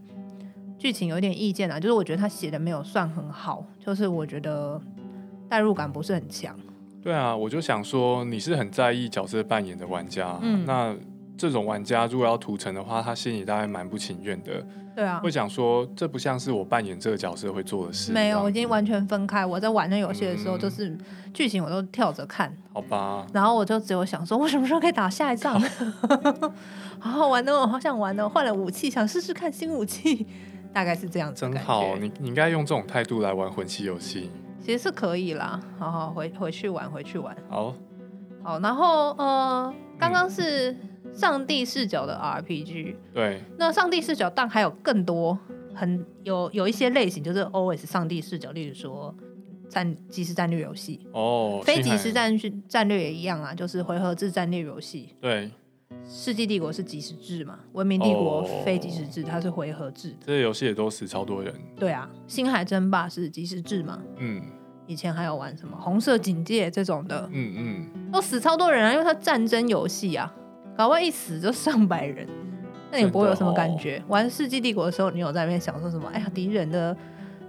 [0.79, 4.81] 剧情有点意见啊，就是我觉得他写的没有算很好，就是我觉得
[5.49, 6.57] 代入感不是很强。
[7.03, 10.95] 对啊，我就想说你是很在意角色扮演的玩家，嗯、那
[11.37, 14.65] 这种玩家如果要屠城的话，他心里大概蛮不情愿的。
[14.95, 18.13] 对啊，会想说这不像是我扮演这个角色会做的事。
[18.13, 19.45] 没有，我已经完全分开。
[19.45, 20.97] 我在玩那游戏的时候，就是
[21.33, 22.55] 剧情我都跳着看。
[22.73, 23.27] 好吧。
[23.33, 25.61] 然后我就只有想说，我什么时候可以打下一仗？
[27.01, 28.29] 好好玩哦，好想玩哦！
[28.29, 30.27] 换了武器，想试试看新武器，
[30.73, 31.41] 大概是这样子。
[31.41, 34.31] 真好，你你应该用这种态度来玩魂系游戏。
[34.65, 37.37] 其实是可以啦，好好回回去玩，回去玩。
[37.51, 37.75] 好，
[38.45, 40.75] 好，然后呃，刚刚是
[41.15, 43.43] 上帝视角的 RPG，对。
[43.57, 45.39] 那上帝视角，但还有更多，
[45.75, 49.15] 很有有一些类型，就是 always 上帝视角，例如说
[49.69, 52.37] 战即时战略游戏哦，非即时战
[52.69, 55.15] 战略也一样啊，就是回合制战略游戏。
[55.21, 55.51] 对。
[56.07, 57.59] 世纪帝国是即时制嘛？
[57.73, 60.17] 文明帝国非即时制，它是回合制的。
[60.27, 61.55] 这些游戏也都死超多人。
[61.77, 64.03] 对啊，星海争霸是即时制嘛？
[64.19, 64.43] 嗯。
[64.87, 67.27] 以前还有玩什么红色警戒这种的？
[67.33, 68.11] 嗯嗯。
[68.13, 70.35] 都死超多人啊，因为它战争游戏啊，
[70.77, 72.27] 搞不好一死就上百人。
[72.91, 73.99] 那你不会有什么感觉？
[73.99, 76.09] 哦、玩世纪帝国的时候，你有在那边想说什么？
[76.11, 76.97] 哎呀，敌人的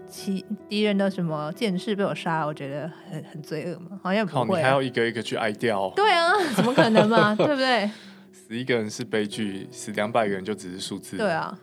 [0.09, 3.99] 骑敌人的什么剑士被我杀，我觉得很很罪恶嘛？
[4.01, 4.57] 好像不会、啊。
[4.57, 5.91] 你还要一个一个去挨掉？
[5.95, 7.33] 对啊，怎么可能嘛？
[7.38, 7.89] 对不对？
[8.31, 11.15] 死一个人是悲剧，死两百个人就只是数字。
[11.17, 11.55] 对啊，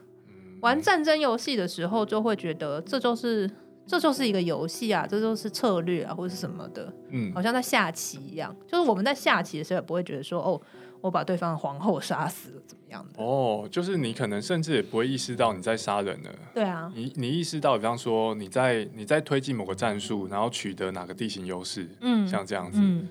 [0.61, 3.51] 玩战争游戏的时候就会觉得这就是
[3.85, 6.93] 这就是一个游戏啊，这就是策略啊，或者是什么的。
[7.11, 10.61] 嗯，好像在下棋一样，就是我们在下棋的时候也不会觉得说哦，
[11.03, 13.23] 我把对方的皇后杀死了怎么样的。
[13.23, 16.31] 哦，就是你可能甚至也不会意识到你在杀人了。
[16.55, 22.79] 对啊，你你意识到，比方说你在你在推进某个战术，然后取得哪个地形优势，嗯，像这样子。
[22.81, 23.07] 嗯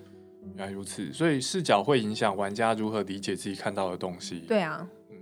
[0.55, 4.43] 原来如此，所以视角会影响玩家如何理解自己看到的东西。
[4.47, 5.15] 对啊，嗯，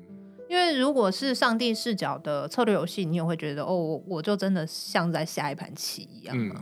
[0.48, 6.34] 因为如果是上帝视角的策略游戏，你也会觉得哦，我就真的像在下一盘棋一样。
[6.38, 6.56] 嗯，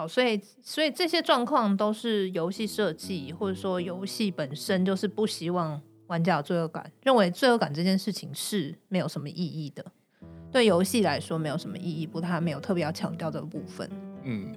[0.00, 9.84] 好，所以所以这些状况都是游戏设计，或者说游戏本身就是不希望玩家有罪恶感，认为罪恶感这件事情是没有什么意义的。
[10.50, 13.90] 对游戏来说，没有什么意义，不他没有特别要强调的部分。
[14.24, 14.54] 嗯。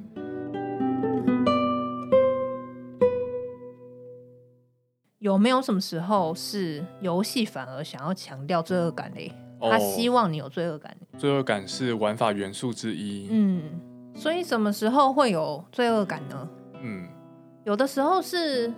[5.19, 9.29] 有没有什么时候是游戏反而想要强调罪恶感嘞？
[9.59, 10.95] 他希望你有罪恶感。
[11.17, 13.27] 罪恶感是玩法元素之一。
[13.29, 13.61] 嗯，
[14.15, 16.49] 所以什么时候会有罪恶感呢？
[16.81, 17.07] 嗯，
[17.63, 18.71] 有的时候是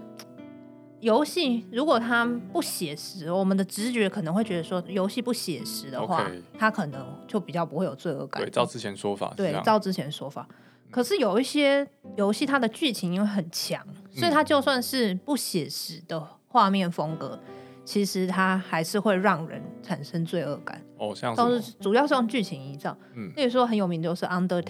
[1.02, 8.42] 游戏如果它不写实，我们的直觉可能会觉得说，游戏不写实的话，它可能就比较不会有罪恶感。
[8.42, 9.34] 对，照之前说法。
[9.36, 10.48] 对，照之前说法。
[10.90, 17.38] 可是有一些游戏，它的剧情因为很强，所以它就算是不写实的画面风格，
[17.84, 20.82] 其实它还是会让人产生罪恶感。
[20.98, 22.96] 哦，像都是主要是用剧情营造。
[23.14, 24.64] 嗯，例如说很有名的就是《Undertale》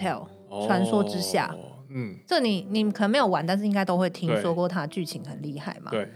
[0.64, 1.54] 传说之下。
[1.88, 5.90] 嗯，这你你可能没有玩，但是应该都会听说过它剧情很厉害嘛。
[5.90, 6.08] 对。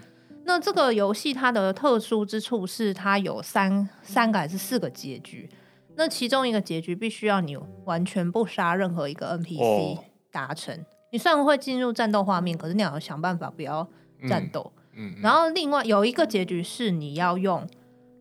[0.45, 5.49] 那这个游戏它的特殊之处是它有三三个还是四个结局？
[5.95, 9.99] 那其中一个结局必须要你完全不杀任何一个 NPC
[10.33, 10.75] 达成。
[10.75, 10.85] Oh.
[11.13, 13.87] 你虽然会进入战斗画面，可是你要想办法不要
[14.29, 14.73] 战斗。
[14.95, 15.15] 嗯。
[15.23, 17.67] 然后另外有一个结局是你要用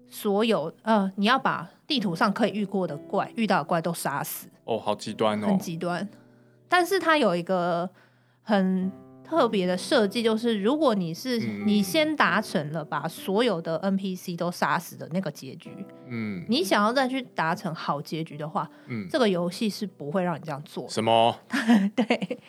[0.07, 4.47] 所有呃，你要把地图上可以遇过的怪、遇到的怪都杀死。
[4.63, 5.47] 哦，oh, 好极端哦。
[5.47, 6.07] 很极端。
[6.69, 7.89] 但是它有一个
[8.43, 8.91] 很。
[9.29, 15.69] 特别的设计就是，如果你是你先达成了把所有的 NPC 都杀死的那个结局，
[16.07, 20.89] 嗯，你想要再去达成好结局的话，嗯，这个游戏是不会让你这样做。
[20.89, 21.35] 什么？
[21.95, 22.39] 对，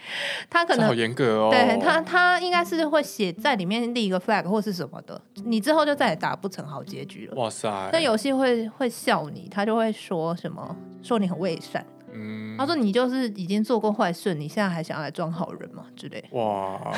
[0.48, 1.50] 他可能好严格哦。
[1.50, 7.34] 对他，他应该是会写在里面立一个 flag 或是什么的，你之后就再也达不成好结局了。
[7.36, 7.68] 哇塞！
[7.92, 11.84] 那游戏会会笑你，他就会说什么，说你很伪善。
[12.12, 15.86] 嗯，他说你就是已经做过坏事，你现在还想要来装好人吗？
[15.96, 16.24] 之类。
[16.32, 16.92] 哇，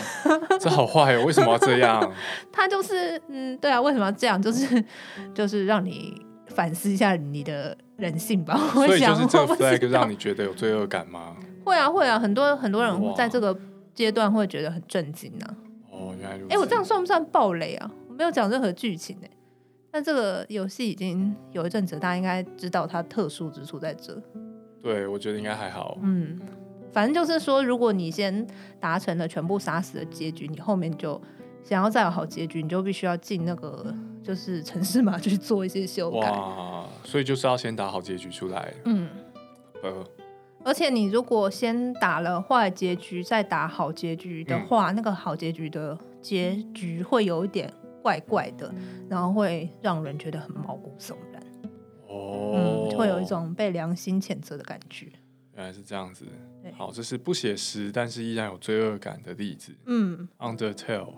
[0.61, 1.25] 这好坏哦！
[1.25, 2.12] 为什么要这样？
[2.53, 4.40] 他就是，嗯，对啊，为什么要这样？
[4.40, 4.85] 就是，
[5.35, 8.57] 就是让你反思一下你的人性吧。
[8.75, 11.37] 所以就是这个 flag 让你觉得有罪恶感吗？
[11.64, 13.57] 会啊，会啊，很多很多人在这个
[13.94, 15.46] 阶段会觉得很震惊呢。
[15.90, 16.55] 哦，原来如此。
[16.55, 17.90] 哎，我这样算不算暴雷啊？
[18.09, 19.31] 我没有讲任何剧情哎。
[19.94, 24.14] 但这个游戏已经有一阵子，大家应该知道它特殊之处在这。
[24.83, 25.97] 对，我觉得应该还好。
[26.03, 26.40] 嗯，
[26.90, 28.47] 反正就是说，如果你先
[28.81, 31.21] 达成了全部杀死的结局，你后面就
[31.62, 36.31] 想要再有好结局，你就必须要进那个就是城市码去做一些修改。
[36.31, 38.75] 哇，所以就是要先打好结局出来。
[38.85, 39.09] 嗯，
[39.83, 40.05] 呃，
[40.64, 48.73] 而且你如果先打了坏结局，再打好结局的话，嗯、那个好结局的结局会有一点怪怪的，
[49.09, 51.42] 然后会让人觉得很毛骨悚然。
[52.09, 55.07] 哦、嗯，会有一种被良心谴责的感觉。
[55.55, 56.24] 原来是这样子。
[56.74, 59.72] 好，这是不写实，但是依然有罪恶感的例子。
[59.87, 61.14] 嗯，Undertale。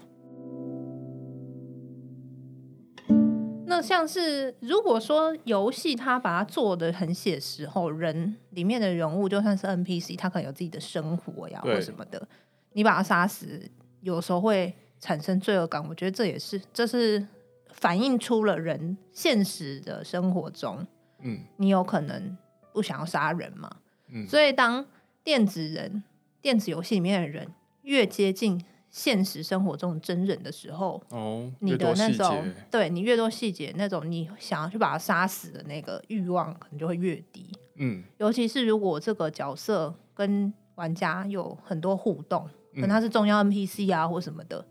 [3.66, 12.28] 那像是如果说游戏它把它做的很写实后，人里面的人物就算是 NPC，他可能有自己的生活呀或什么的，
[12.72, 13.60] 你把他杀死，
[14.00, 15.84] 有时候会产生罪恶感。
[15.88, 17.26] 我觉得这也是，这是
[17.72, 20.86] 反映出了人现实的生活中，
[21.24, 22.38] 嗯，你有可能
[22.72, 23.68] 不想要杀人嘛，
[24.08, 24.86] 嗯，所以当
[25.22, 26.04] 电子人、
[26.40, 27.48] 电子游戏里面的人
[27.82, 28.64] 越接近。
[28.94, 37.44] 现实生活中真人的时候，哦，你的那种对你越多细节，那种你想要去把他杀死的那个欲望可能就会越低。
[37.74, 44.64] 嗯，尤其是如果这个角色跟玩家有很多互动，可能他是重要 NPC 啊或什么的，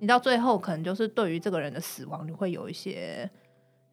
[0.00, 3.30] 你到最后可能就是对于这个人的死亡，你会有一些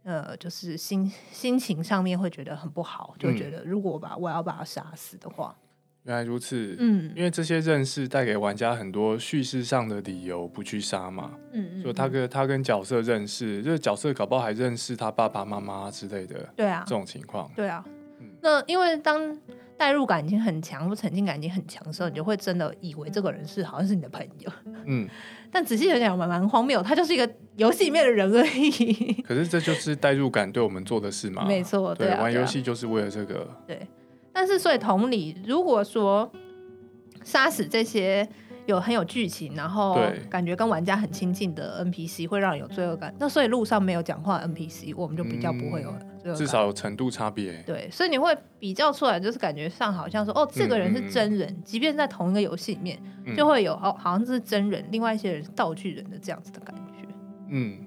[0.07, 5.53] 呃，就是心心情上面会觉得很不好，就觉得如果把我要把他杀死的话。
[6.03, 17.83] 原来如此，嗯，因为这些认识带给玩家很多叙事上的理由不去杀嘛，嗯嗯，就他跟他跟角色认识，就是角色搞不好还认识他爸爸妈妈之类的，对啊，这种情况，对啊，
[18.21, 19.37] 嗯，那因为当
[19.77, 24.51] 代入感已经很强或沉浸感已经很强的时候，你就会真的以为这个人是好像是你的朋友，
[24.85, 25.07] 嗯，
[25.51, 29.13] 但仔细想想蛮蛮荒谬，他就是一个游戏里面的人而已。
[29.21, 33.87] 可是这就是代入感对我们做的事嘛，没错，对，玩游戏就是为了这个，对。
[34.33, 36.31] 但是，所以同理，如果说
[37.23, 38.27] 杀死这些
[38.67, 43.11] 有很有剧情，然后感觉跟玩家很亲近的 NPC，会让人有罪恶感。
[43.17, 45.91] 那所以路上没有讲话的 NPC，我们就比较不会有
[46.35, 47.61] 至少有程度差别。
[47.63, 52.99] 对，所以你会比较出来，就是感觉上好像说，哦，这个人是真人，嗯、即便在同一个游戏里面，
[53.35, 57.07] 就会有哦，好像是真人，另外一些人是道具人的这样子的感觉。
[57.49, 57.77] 嗯。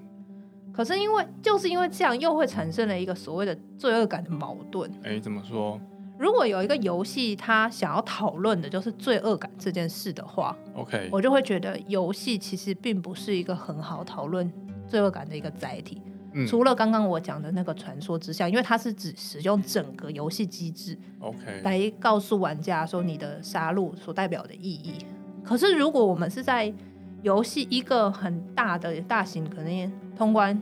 [0.73, 4.89] 可是因为就是因为这样，又会产生了一个所谓的罪恶感的矛盾。
[5.03, 5.79] 哎，怎么说？
[6.17, 14.49] 如果有一个游戏，他想要讨论的就是罪恶感这件事的话，OK，我就会觉得游戏其实并不是一个很好讨论
[14.87, 16.01] 罪恶感的一个载体。
[16.33, 25.05] 嗯、除了刚刚我讲的那个传说之下，因为它是指使用整个游戏机制，OK，来告诉玩家说你的杀戮所代表的意义。
[25.43, 26.73] 可是如果我们是在
[27.21, 30.59] 游戏一个很大的大型，可能通关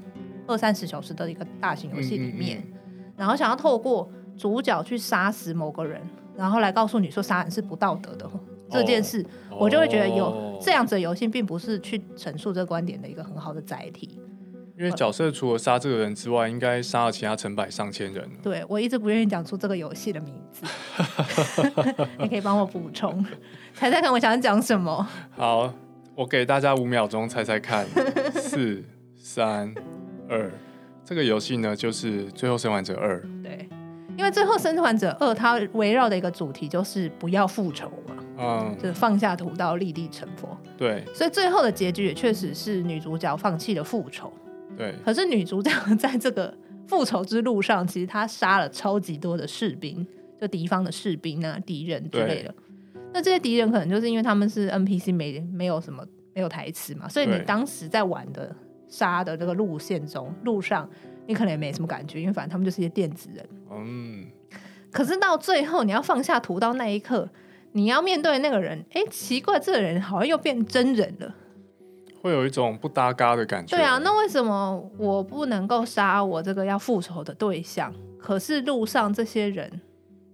[0.47, 6.01] 二三十小时的一个大型游戏里面，嗯嗯嗯，然后想要透过主角去杀死某个人，
[6.35, 8.29] 然后来告诉你说杀人是不道德的
[8.71, 9.25] 这件事，
[9.59, 14.19] 我就会觉得有这样子的游戏，并不是去陈述这个观点的一个很好的载体。
[14.79, 18.25] 因为角色除了杀这个人之外，应该杀了其他成百上千人。
[18.41, 20.65] 对，我一直不愿意讲出这个游戏的名字，
[22.17, 23.21] 你可以帮我补充，
[23.73, 25.05] 猜猜看我想讲什么？
[25.35, 25.73] 好，
[26.15, 27.85] 我给大家五秒钟猜猜看，
[28.31, 28.81] 四、
[29.17, 29.75] 三、
[30.29, 30.49] 二，
[31.03, 33.21] 这个游戏呢就是《最后生还者二》。
[33.43, 33.67] 对。
[34.17, 40.57] 因为最后《生还者二》它围绕的一个主题就是不要复仇嘛，嗯，就是放下屠刀立地成佛。
[40.77, 44.31] 对，所以最后的结局也确实是女主角放弃了复仇。
[44.79, 46.51] 对，可是女主角在这个
[46.87, 50.07] 复仇之路上，其实她杀了超级多的士兵，
[50.39, 52.55] 就敌方的士兵啊、敌人之类的。
[53.13, 58.55] 那这些敌人可能就是因为他们是 NPC，没没有什么没有台词嘛，所以你当时在玩的
[58.87, 60.89] 杀的这个路线中路上。
[61.27, 63.47] 你可能也没什么感觉，因为反正他们就是一些电子人。
[63.71, 64.25] 嗯。
[64.91, 67.29] 可是到最后你要放下屠刀那一刻，
[67.73, 71.35] 你要面对那个人，哎，奇怪，这个人好像又变真人了，
[72.21, 73.75] 会有一种不搭嘎的感觉。
[73.75, 77.93] 对啊，那为什么我不能够杀我这个要复仇的对象？
[78.19, 79.81] 可是路上这些人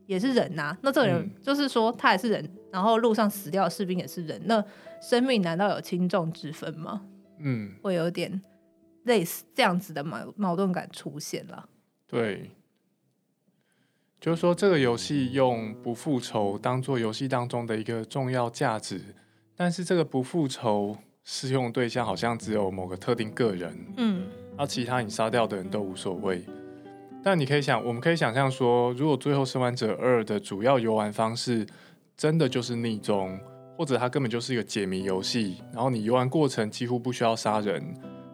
[0.05, 4.63] 也是人呐、啊，那这个人就是说他也是人，然后路上死掉的士兵也是人，那
[5.01, 7.01] 生命难道有轻重之分吗？
[7.39, 8.41] 嗯，会有点。
[9.03, 11.69] 类似这样子的矛矛盾感出现了。
[12.07, 12.49] 对，
[14.19, 18.99] 就是说这个游戏用不复仇当做游戏当中的一个重要价值，
[19.55, 26.41] 但是这个不复仇适用对象好像只有某个特定个人，嗯，那其他你杀掉的人都无所谓。
[27.23, 31.65] 但你可以想，我们可以想象说，如果最后生还者二的主要游玩方式
[32.15, 33.39] 真的就是逆中，
[33.75, 37.83] 或者它根本就是一个解谜游戏，然后你游玩过程几乎不需要杀人。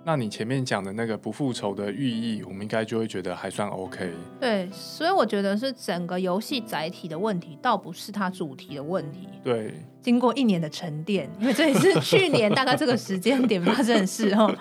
[0.03, 4.11] 那你前面讲的那个不复仇的寓意，我们应该就会觉得还算 OK。
[4.39, 9.29] 对，所以我觉得是整个游戏载体的问题，倒不是它主题的问题。
[9.43, 14.51] 对，经过一年的沉淀，因为这也是去年大概这个时间点发生的事哦。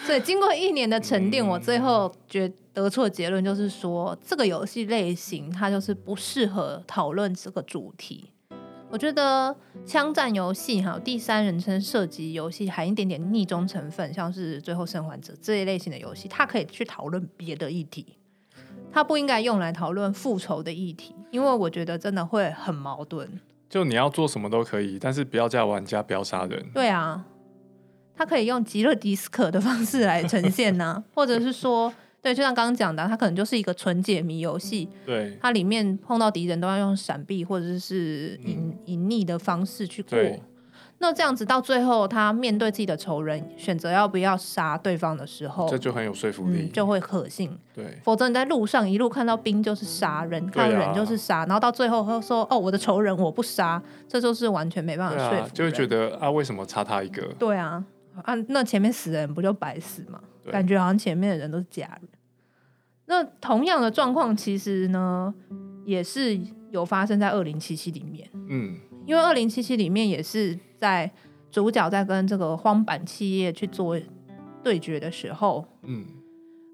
[0.00, 8.30] 所以经过一年的沉淀，我最后觉得出的结论就是说，这个游戏类型它就是不适合讨论这个主题。
[8.90, 18.16] 我觉得枪战游戏还有第三人称射击游戏含一点点逆中成分，像是《最后生还者》这一类型的游戏，它可以去讨论别的议题，
[18.90, 23.28] 它不应该用来讨论复仇的议题，因为我觉得真的会很矛盾。
[23.68, 26.70] 就你要做什么都可以，但是不要叫玩家不要杀人。
[26.72, 27.26] 对啊，
[28.16, 34.88] 他可以用极乐迪斯科的方式来呈现呢、啊，或者是说，对，就像刚刚讲的，它可能就是一个纯解谜游戏。
[35.06, 40.18] 对，它里面碰到敌人都要用闪避或者是隐隐匿的方式去过。
[41.00, 47.56] 那这样子到最后，他面对自己的仇人，选择要不要杀对方的时候，这就很有说服力，嗯、就会可信。
[47.72, 55.50] 对，否则你在路上一路看到兵就是杀人，看到人就是杀，然后到最后他说：“哦，我的仇人我不杀。”这就是完全没办法说服、啊。
[55.54, 57.22] 就会觉得啊，为什么差他一个？
[57.38, 57.84] 对啊，
[58.24, 60.20] 啊，那前面死的人不就白死吗？
[60.50, 62.08] 感觉好像前面的人都是假人。
[63.06, 65.34] 那同样的状况，其实呢，
[65.84, 66.38] 也是
[66.70, 68.28] 有发生在二零七七里面。
[68.48, 70.58] 嗯，因为二零七七里面也是。
[70.80, 71.10] 在
[71.50, 73.98] 主角在跟这个荒坂企业去做
[74.62, 76.06] 对决的时候，嗯，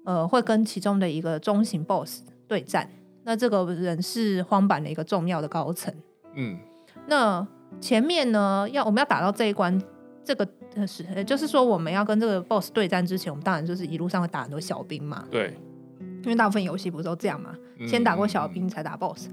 [0.05, 2.87] 呃，会跟其中的一个中型 BOSS 对战。
[3.23, 5.91] 那这个人是荒坂的一个重要的高层，
[6.35, 6.59] 嗯。
[7.07, 7.47] 那
[7.81, 9.81] 前面呢，要我们要打到这一关，
[10.25, 10.47] 这个
[10.87, 15.53] 是就是说我们要跟这个 BOSS 对战之前，我们当然就是一路上会打很多小兵嘛，对。
[16.23, 17.55] 因为大部分游戏不是都这样嘛，
[17.87, 19.29] 先打过小兵才打 BOSS。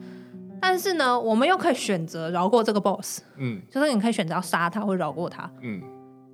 [0.61, 5.83] 但是呢，我们又可以选择饶过这个 boss，嗯，就是你可以选择要杀他或饶过他，嗯，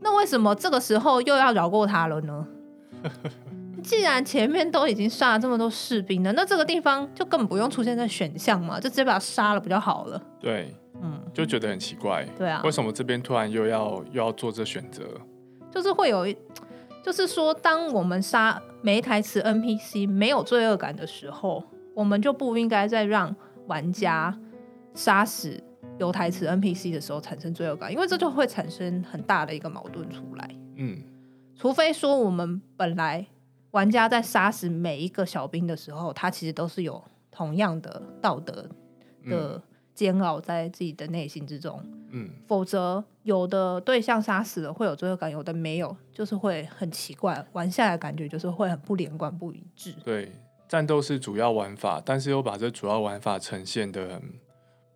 [0.03, 2.47] 那为什么这个时候又要饶过他了呢？
[3.83, 10.21] 既然前面都已经杀了这么多士兵了，那这个地方就根本不用出现在选项嘛，就直接把他杀了不就好了？
[10.41, 15.05] 对，嗯，就觉得很奇怪，对啊，为什么这边突然又要又要做这选择？
[15.71, 16.27] 就是会有，
[17.03, 21.63] 就是说，当我们杀没台词 NPC 没有罪恶感的时候，
[21.95, 23.35] 我们就不应该再让。
[23.69, 24.35] 玩家
[24.95, 25.63] 杀死
[25.99, 30.57] 有台词 NPC 的时候产生罪恶感，因为这就会产生很大的一个矛盾出来。
[30.77, 31.03] 嗯，
[31.55, 33.27] 除非说我们本来
[33.73, 38.67] 玩家在杀死每一个小兵的时候，他其实都是有同样的道德
[39.27, 39.61] 的
[39.99, 41.83] 煎熬在自己的内心之中。
[42.11, 49.93] 嗯，否则有的对象杀死了会有罪恶感，有的没有，就是会很奇怪，玩下来感觉就是会很不连贯、不一致。
[50.05, 50.31] 对。
[50.69, 54.21] 战斗是主要玩法，但是又把这主要玩法呈现的，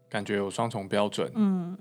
[0.07, 1.33] 感觉有双重标准。
[1.35, 1.79] 嗯，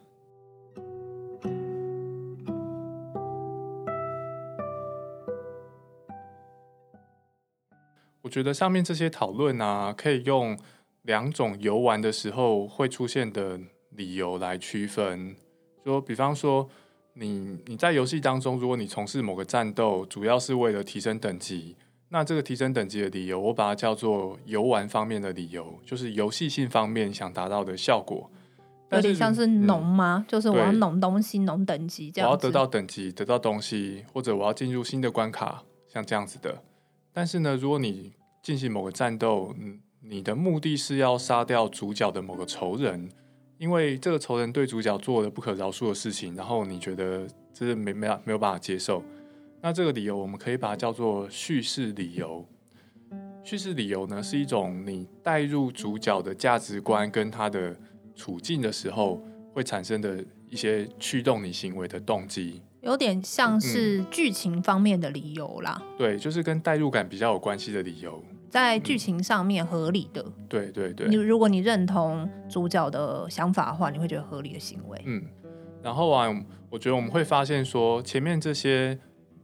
[8.22, 10.58] 我觉得上面这些讨论啊，可以用
[11.04, 15.36] 两种游玩的时候会出现的理由来区分。
[15.84, 16.70] 说，比方说，
[17.14, 21.76] 你你在游戏当中，如果你从事某个战斗，主要是为了提升等级。
[22.10, 28.30] 那这个提升等级的理由，我把它叫做游玩方面的理由，就是游戏性方面想达到的效果。
[28.91, 30.26] 有点像是农吗？
[30.28, 32.30] 嗯、就是我要农东西、农等级这样。
[32.30, 36.62] 我要得到等级，得到东西，或者我要进入新的关卡，像这样子的。
[37.14, 38.12] 但是呢，如果你
[38.43, 39.56] 进行某个战斗，
[40.04, 43.08] 你的目的是要杀掉主角的某个仇人，
[43.60, 49.04] 因为这个仇人对主角做了不可饶恕的事情，然后你觉得这是没没有没有办法接受。
[49.62, 52.43] 那这个理由，我们可以把它叫做叙事理由。
[53.43, 57.76] 叙事理由呢，是一种你带入主角的价值观跟他的
[58.16, 59.22] 处境的时候，
[59.54, 62.60] 会产生的一些驱动你行为的动机。
[62.82, 65.80] 有点像是剧情方面的理由啦。
[65.80, 70.22] 嗯，对，就是跟代入感比较有关系的理由，在剧情上面合理的。
[70.22, 71.08] 嗯，对对对。
[71.08, 75.02] 你如果你认同主角的想法的话，你会觉得合理的行为。
[75.08, 75.26] 嗯。
[75.82, 76.30] 然后啊，
[76.70, 78.99] 我觉得我们会发现说，前面这些。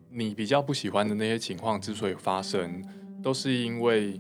[0.10, 2.82] 你比较不喜欢的那些情况之所以发生，
[3.22, 4.20] 都是因为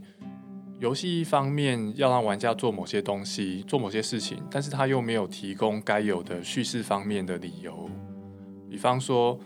[0.79, 7.89] 游戏一方面要让玩家做某些东西、做某些事情，但是他又没有提供该有的叙事方面的理由。
[8.69, 9.39] 比方说，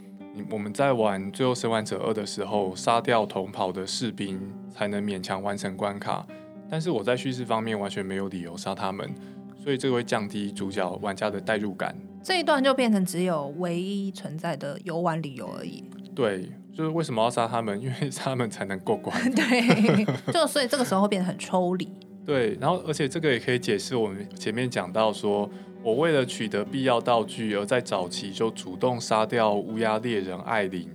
[0.50, 6.26] 我们在玩《最后生还者二》的时候，杀掉同跑的士兵才能勉强完成关卡，
[6.70, 9.14] 但是我在叙事方面完全没有理由杀他们，
[9.62, 11.96] 所以这个会降低主角玩家的代入感。
[12.24, 15.84] 这一段就变成只有唯一存在的游玩理由而已。
[16.16, 17.82] 对，就是为什么要杀他们？
[17.82, 19.14] 因为杀他们才能过关。
[19.34, 21.90] 对，就所以这个时候会变得很抽离。
[22.26, 25.50] 对，然后而且这个也可以解释我们前面讲到说，
[25.84, 30.88] 我为了取得必要道具，而在早期就主动杀掉乌鸦猎人艾琳，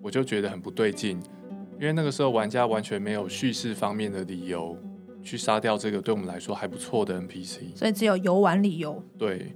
[0.00, 1.20] 我就觉得很不对劲，
[1.80, 4.76] 因为那个时候玩家完全没有叙事方面的理由
[5.22, 9.02] 去杀掉这个对我们来说还不错的 NPC，所以只有游玩理由。
[9.18, 9.52] 对，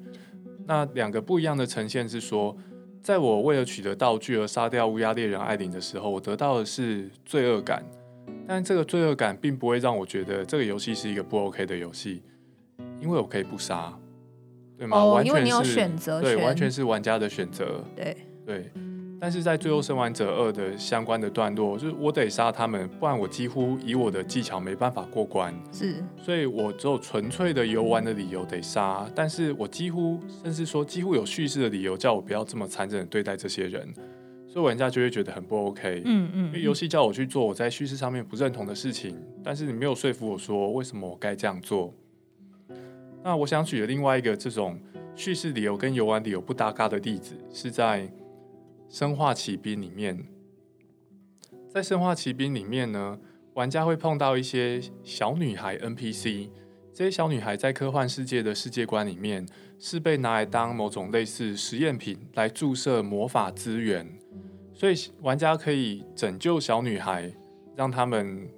[0.66, 2.56] 那两个不一样的呈现是说。
[3.04, 7.84] 在我为了取得道具而杀掉乌鸦猎人艾琳的时候，我得到的是罪恶感，
[8.46, 12.22] 但这个罪恶感并不会让我觉得这个游戏是一个不 OK 的游戏，
[13.00, 13.92] 因为我可以不杀，
[14.78, 14.96] 对吗？
[14.98, 18.70] 哦，因为你有选择，对，完全是玩家的选择，对对。
[19.20, 25.54] 但是在《最后生还者二》的相关的段落，就是我得杀他们，不然我几乎以我的技巧没办法过关。
[25.70, 33.94] 是，所以我只有纯粹的游玩的理由得杀，但是我几乎甚至说几乎有叙事的理由叫我不要这么残忍的对待这些人，
[34.48, 36.02] 所以玩家就会觉得很不 OK。
[36.04, 41.94] 嗯嗯，因为游戏叫我去做我在叙事上面不认同的事情，但是你没有说服我说为什么我该这样做。
[43.24, 44.78] 那我想举的另外一个这种
[45.14, 48.02] 叙事理由跟游玩理由不搭嘎的例子，是在
[48.88, 50.26] 《生化奇兵》里面。
[51.68, 53.18] 在《生化奇兵》里面呢，
[53.54, 56.50] 玩家会碰到一些小女孩 NPC，
[56.92, 59.46] 这些小女孩在科幻世界的世界观里面
[59.78, 64.06] 是被拿来当某种类似实验品来注射魔法资源，
[64.74, 67.32] 所以玩家可以拯救小女孩，
[67.76, 68.48] 让他们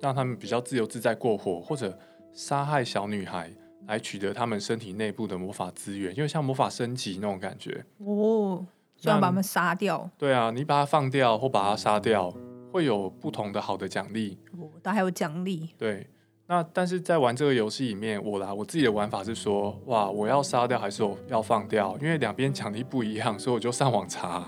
[0.00, 1.96] 让他们比较自由自在过活，或者
[2.32, 3.50] 杀害小女孩。
[3.88, 8.64] 来取得他们身体内部的魔法资源，因为像魔法升级那种感觉哦，
[8.96, 10.08] 就要把他们杀掉。
[10.18, 12.30] 对啊，你把它放掉或把它杀掉，
[12.70, 14.38] 会有不同的好的奖励。
[14.58, 15.70] 哦，但还有奖励。
[15.78, 16.06] 对，
[16.48, 21.96] 那但是在玩这个游戏里面，我啦，我自己的玩法是说，哇，我要杀掉还是我要放掉？
[21.98, 24.46] 因为两边奖励不一样，所以我就上网查。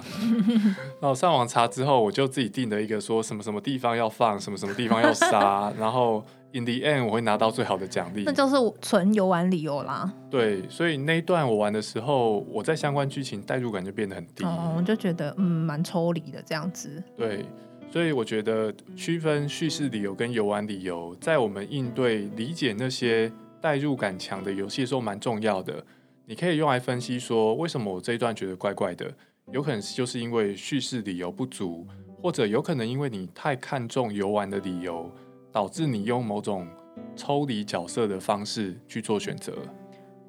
[1.00, 6.22] 然后上网查之后，我就自己定了一个说什么什么地方要放，什么什么地方要杀， 然后。
[6.52, 10.12] In the end，我会拿到最好的奖励，那就是纯游玩理由啦。
[10.28, 14.42] 对，所以那一段我玩的时候，我在相关剧情代入感就变得很低。
[14.42, 17.00] 哦，我就觉得嗯，蛮抽离的这样子。
[17.16, 17.44] 对，
[17.92, 23.30] 所以我觉得区分叙事理由跟游玩理由，在我们应对理解那些
[23.60, 25.84] 代入感强的游戏的时候蛮重要的。
[26.26, 29.08] 你可以用来分析说，为什么我这一段觉得怪怪的，
[29.52, 31.86] 有可能就是因为叙事理由不足，
[32.20, 35.08] 或者有可能因为你太看重游玩的理由。
[35.52, 36.66] 导致你用某种
[37.16, 39.52] 抽离角色的方式去做选择。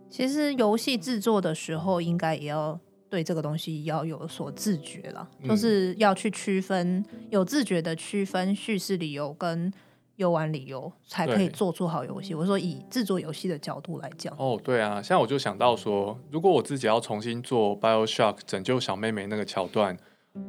[0.10, 9.72] 其实游戏制作的时候，应该也要对这个东西要有所自觉了，嗯、就是要去区分，有自觉的区分叙事理由跟
[10.18, 12.36] 游玩理由，才可以做出好游戏。
[12.36, 19.98] 我说以制作游戏的角度来讲，哦，对啊，现在我就想到说，如果我自己要重新做 BioShock 拯救小妹妹那个桥段，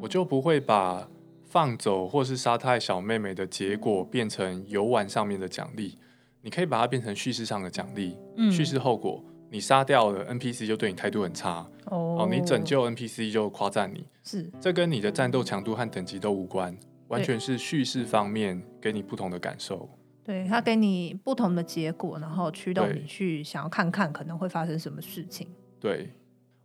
[0.01, 1.09] 我就不会把。
[1.53, 5.99] 放走或是杀太小妹妹的结果变成游玩上面的奖励，
[6.41, 8.17] 你可以把它变成叙事上的奖励。
[8.39, 16.75] 嗯，叙事后果，你杀掉了 NPC 就对你态度很差，哦，你拯救 NPC 就夸赞你，是这跟你的战斗强度和等级都无关，
[17.09, 19.87] 完全是叙事方面给你不同的感受。
[20.25, 25.47] 对，他给你不同的结果，然后驱动你去想要看看可能会发生什么事情。
[25.79, 26.15] 对。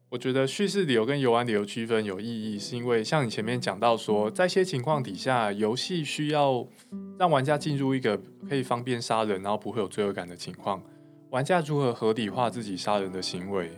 [0.09, 6.65] 我觉得叙事理由跟游玩理由区分有意义，是因为像你前面讲到说，在一些情况底下，游戏需要
[7.19, 10.81] 让玩家进入一个可以方便杀人，然后不会有罪恶感的情况。
[11.29, 13.69] 玩家如何合理化自己杀人的行为？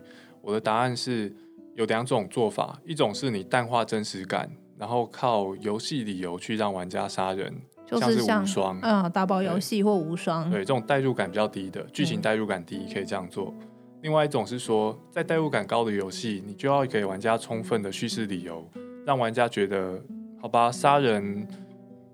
[0.43, 1.33] 我的答案是
[1.73, 7.51] 有两种做法，一种是你淡化真实感，然后靠游戏理由去让玩家杀人，
[7.87, 13.51] 就是像是无双，嗯，打包游戏或无双，对，这种代入感比较低的剧情代入感低，可以这样做。
[14.01, 18.65] 另外一种是说，在代入感高的游戏，你就要给玩家充分的叙事理由，
[19.05, 20.01] 让玩家觉得，
[20.41, 21.45] 好吧，杀人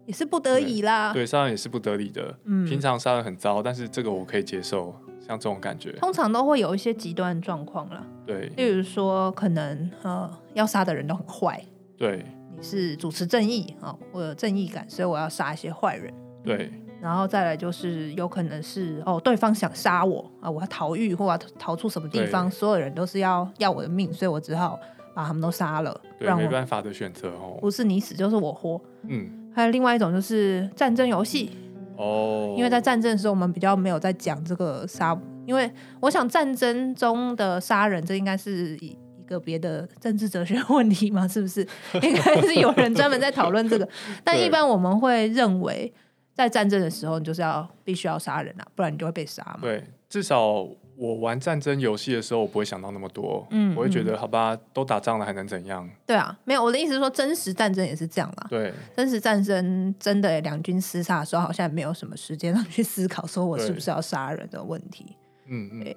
[0.05, 1.13] 也是不得已啦。
[1.13, 2.35] 对，杀人也是不得已的。
[2.45, 5.91] 嗯，平常杀人很糟，但是这个我可以接受，像这种感觉。
[5.93, 8.03] 通常都会有一些极端状况啦。
[8.25, 11.63] 对，例如说，可能呃，要杀的人都很坏。
[11.97, 12.25] 对，
[12.57, 16.11] 你是主持正义啊，哦，我有正义感，所以我要杀一些坏人。
[16.43, 16.71] 对。
[17.05, 24.79] 然后再来就是有可能是哦，对方想杀我啊，我要逃狱或要逃出什么地方，所有人都是要要我的命，所以我只好
[25.13, 26.01] 把他们都杀了。
[26.17, 28.81] 对，没办法的选择哦，不是你死就是我活。
[29.07, 31.51] 嗯，还有另外一种就是战争游戏
[31.95, 41.61] 哦，因为在战争的时候我们比较没有在讲这个杀，因为我想战争中的杀人这应该是一一个别的政治哲学问题嘛，是不是？
[42.01, 43.87] 应该是有人专门在讨论这个，
[44.23, 45.93] 但一般我们会认为。
[46.35, 49.59] 在战争的时候，你就是要必须要杀人啊，不然你就会被杀嘛。
[49.61, 50.67] 对，至少
[50.97, 53.47] 我玩战争游戏的时候，我不会想到那么多。
[53.51, 55.89] 嗯，我会觉得，好吧，都打仗了，还能怎样？
[56.05, 58.47] 对啊，没有，我的意思是说，真实战争也是这样啦。
[58.49, 65.15] 对，真实战争真的两军厮杀的时候，好像没有什么时间 让你去思考，说我是不是要杀人的问题。
[65.47, 65.95] 嗯嗯。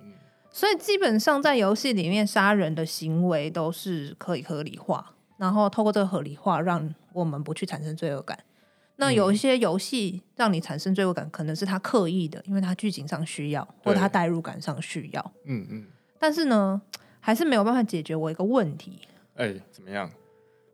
[0.51, 8.39] 所以基本上在游戏里面，杀人的行为都是可以合理化，然后透过这个合理化，让我们不去产生罪恶感。
[9.01, 15.33] 那有一些游戏让你产生罪恶感，可能是他刻意的，因为他剧情上需要，或者他代入感上需要。
[15.45, 15.87] 嗯嗯。
[16.19, 16.83] 但是呢，
[17.21, 18.99] 还是没有办法解决我一个问题。
[19.37, 20.11] 哎、欸，怎么样？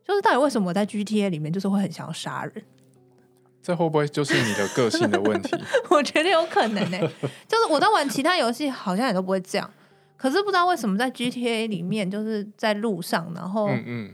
[0.03, 2.63] 就是到底为什么我在 GTA 里面就是会很想要杀人？
[3.61, 5.55] 这会不会就是你的个性的问题？
[5.91, 7.07] 我觉得有可能呢、欸。
[7.47, 9.71] 就是我在玩其他游戏好像也都不会这样，
[10.17, 14.13] 可是不知道为什么在 GTA 里面，就是在路上，然后嗯嗯。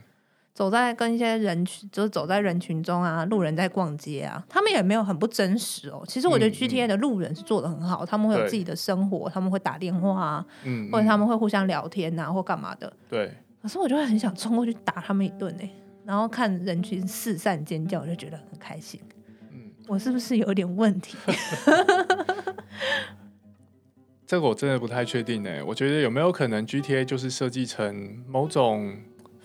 [0.54, 6.04] 走在跟一些人群，就是走在人群中啊，路人在逛街啊，他们也没有很不真实哦。
[6.08, 12.92] 其实我觉得 GTA 的路人是做的很好，嗯、他们会有自己的生活，他们会打电话啊，嗯，或者他们会互相聊天啊，或干嘛的。
[13.10, 13.32] 对。
[13.62, 15.70] 可是我就会很想冲过去打他们一顿呢。
[16.04, 19.00] 然后看人群四散尖叫，我就觉得很开心。
[19.52, 21.16] 嗯，我是不是有点问题？
[24.26, 25.64] 这个我真的不太确定呢。
[25.64, 28.96] 我觉得有没有可能 GTA 就是设计成某种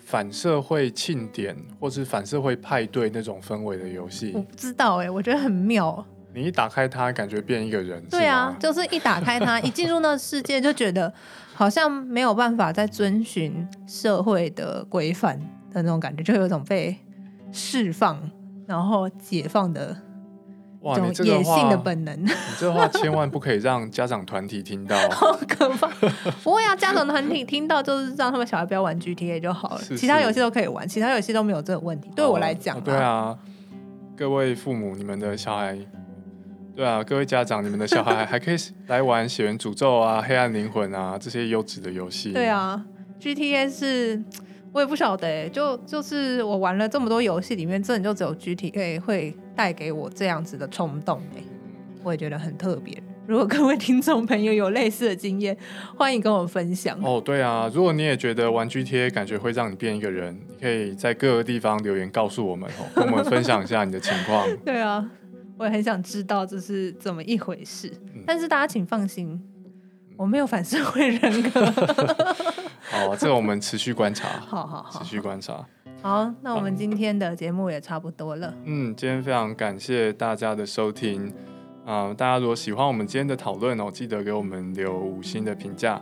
[0.07, 4.31] 反社会庆典，或是反社会派对那种氛围的游戏？
[4.33, 6.05] 我不知道哎，我觉得很妙。
[6.33, 8.01] 你一打开它，感觉变一个人。
[8.09, 11.13] 对啊，就是一打开它，一进入那个世界，就觉得
[11.53, 15.37] 好像没有办法再遵循社会的规范
[15.73, 16.95] 的那种感觉，就有一种被
[17.51, 18.17] 释放
[18.65, 19.93] 然后解放的。
[20.87, 25.87] 哇，你这个野性的本能，你这话千万不可以让家长团体听到， 好可怕！
[26.43, 32.09] 不会啊，家长团体听到就是让他们小孩不要玩 GTA 就好了，是是其他游戏都可以玩，其他游戏都没有这个问题。
[32.15, 33.37] 对我来讲、对啊，
[34.15, 35.77] 各位父母，你们的小孩，
[36.73, 38.55] 对啊，各位家长，你们的小孩还 可以
[38.87, 42.31] 来玩《血源诅咒》啊，《黑暗灵魂》啊这些优质的游戏。
[42.31, 42.81] 对啊
[43.19, 44.23] ，GTA 是。
[44.73, 51.43] 我也不晓得、欸，就就是我玩了这么多游戏里面，真的就只有 GTA 会带给我这样子的冲动、欸、
[52.03, 53.01] 我也觉得很特别。
[53.25, 55.57] 如果各位听众朋友有类似的经验，
[55.97, 56.97] 欢迎跟我分享。
[57.01, 64.47] 哦，对啊，如果你也觉得玩 GTA 感觉会让你变一个人，你可以在各个地方留言告诉我们哦，跟我们分享一下你的情况。
[64.63, 65.09] 对啊，
[65.57, 67.91] 我也很想知道这是怎么一回事。
[68.13, 69.41] 嗯、但是大家请放心。
[70.15, 71.61] 我没有反社会人格。
[72.97, 74.27] 好，这个我们持续观察。
[74.47, 75.65] 好好好，持续观察。
[76.01, 78.53] 好，那我们今天的节目也差不多了。
[78.65, 81.27] 嗯，今天非常感谢大家的收听。
[81.85, 86.01] 啊、呃，大家如果喜欢我们今天的讨论哦，记得给我们留五星的评价。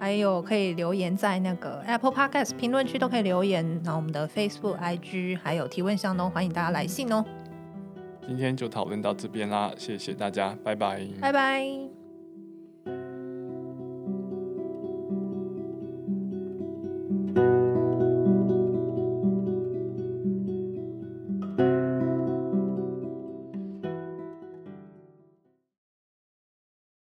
[0.00, 3.64] 还有可以留言在那个 Apple Podcast 评论区都可以留言。
[3.84, 7.24] 然后我们的 Facebook、IG 还有提问箱都欢迎大家来信哦。
[8.26, 11.06] 今天就讨论到这边啦，谢谢大家，拜拜。
[11.20, 12.01] 拜拜。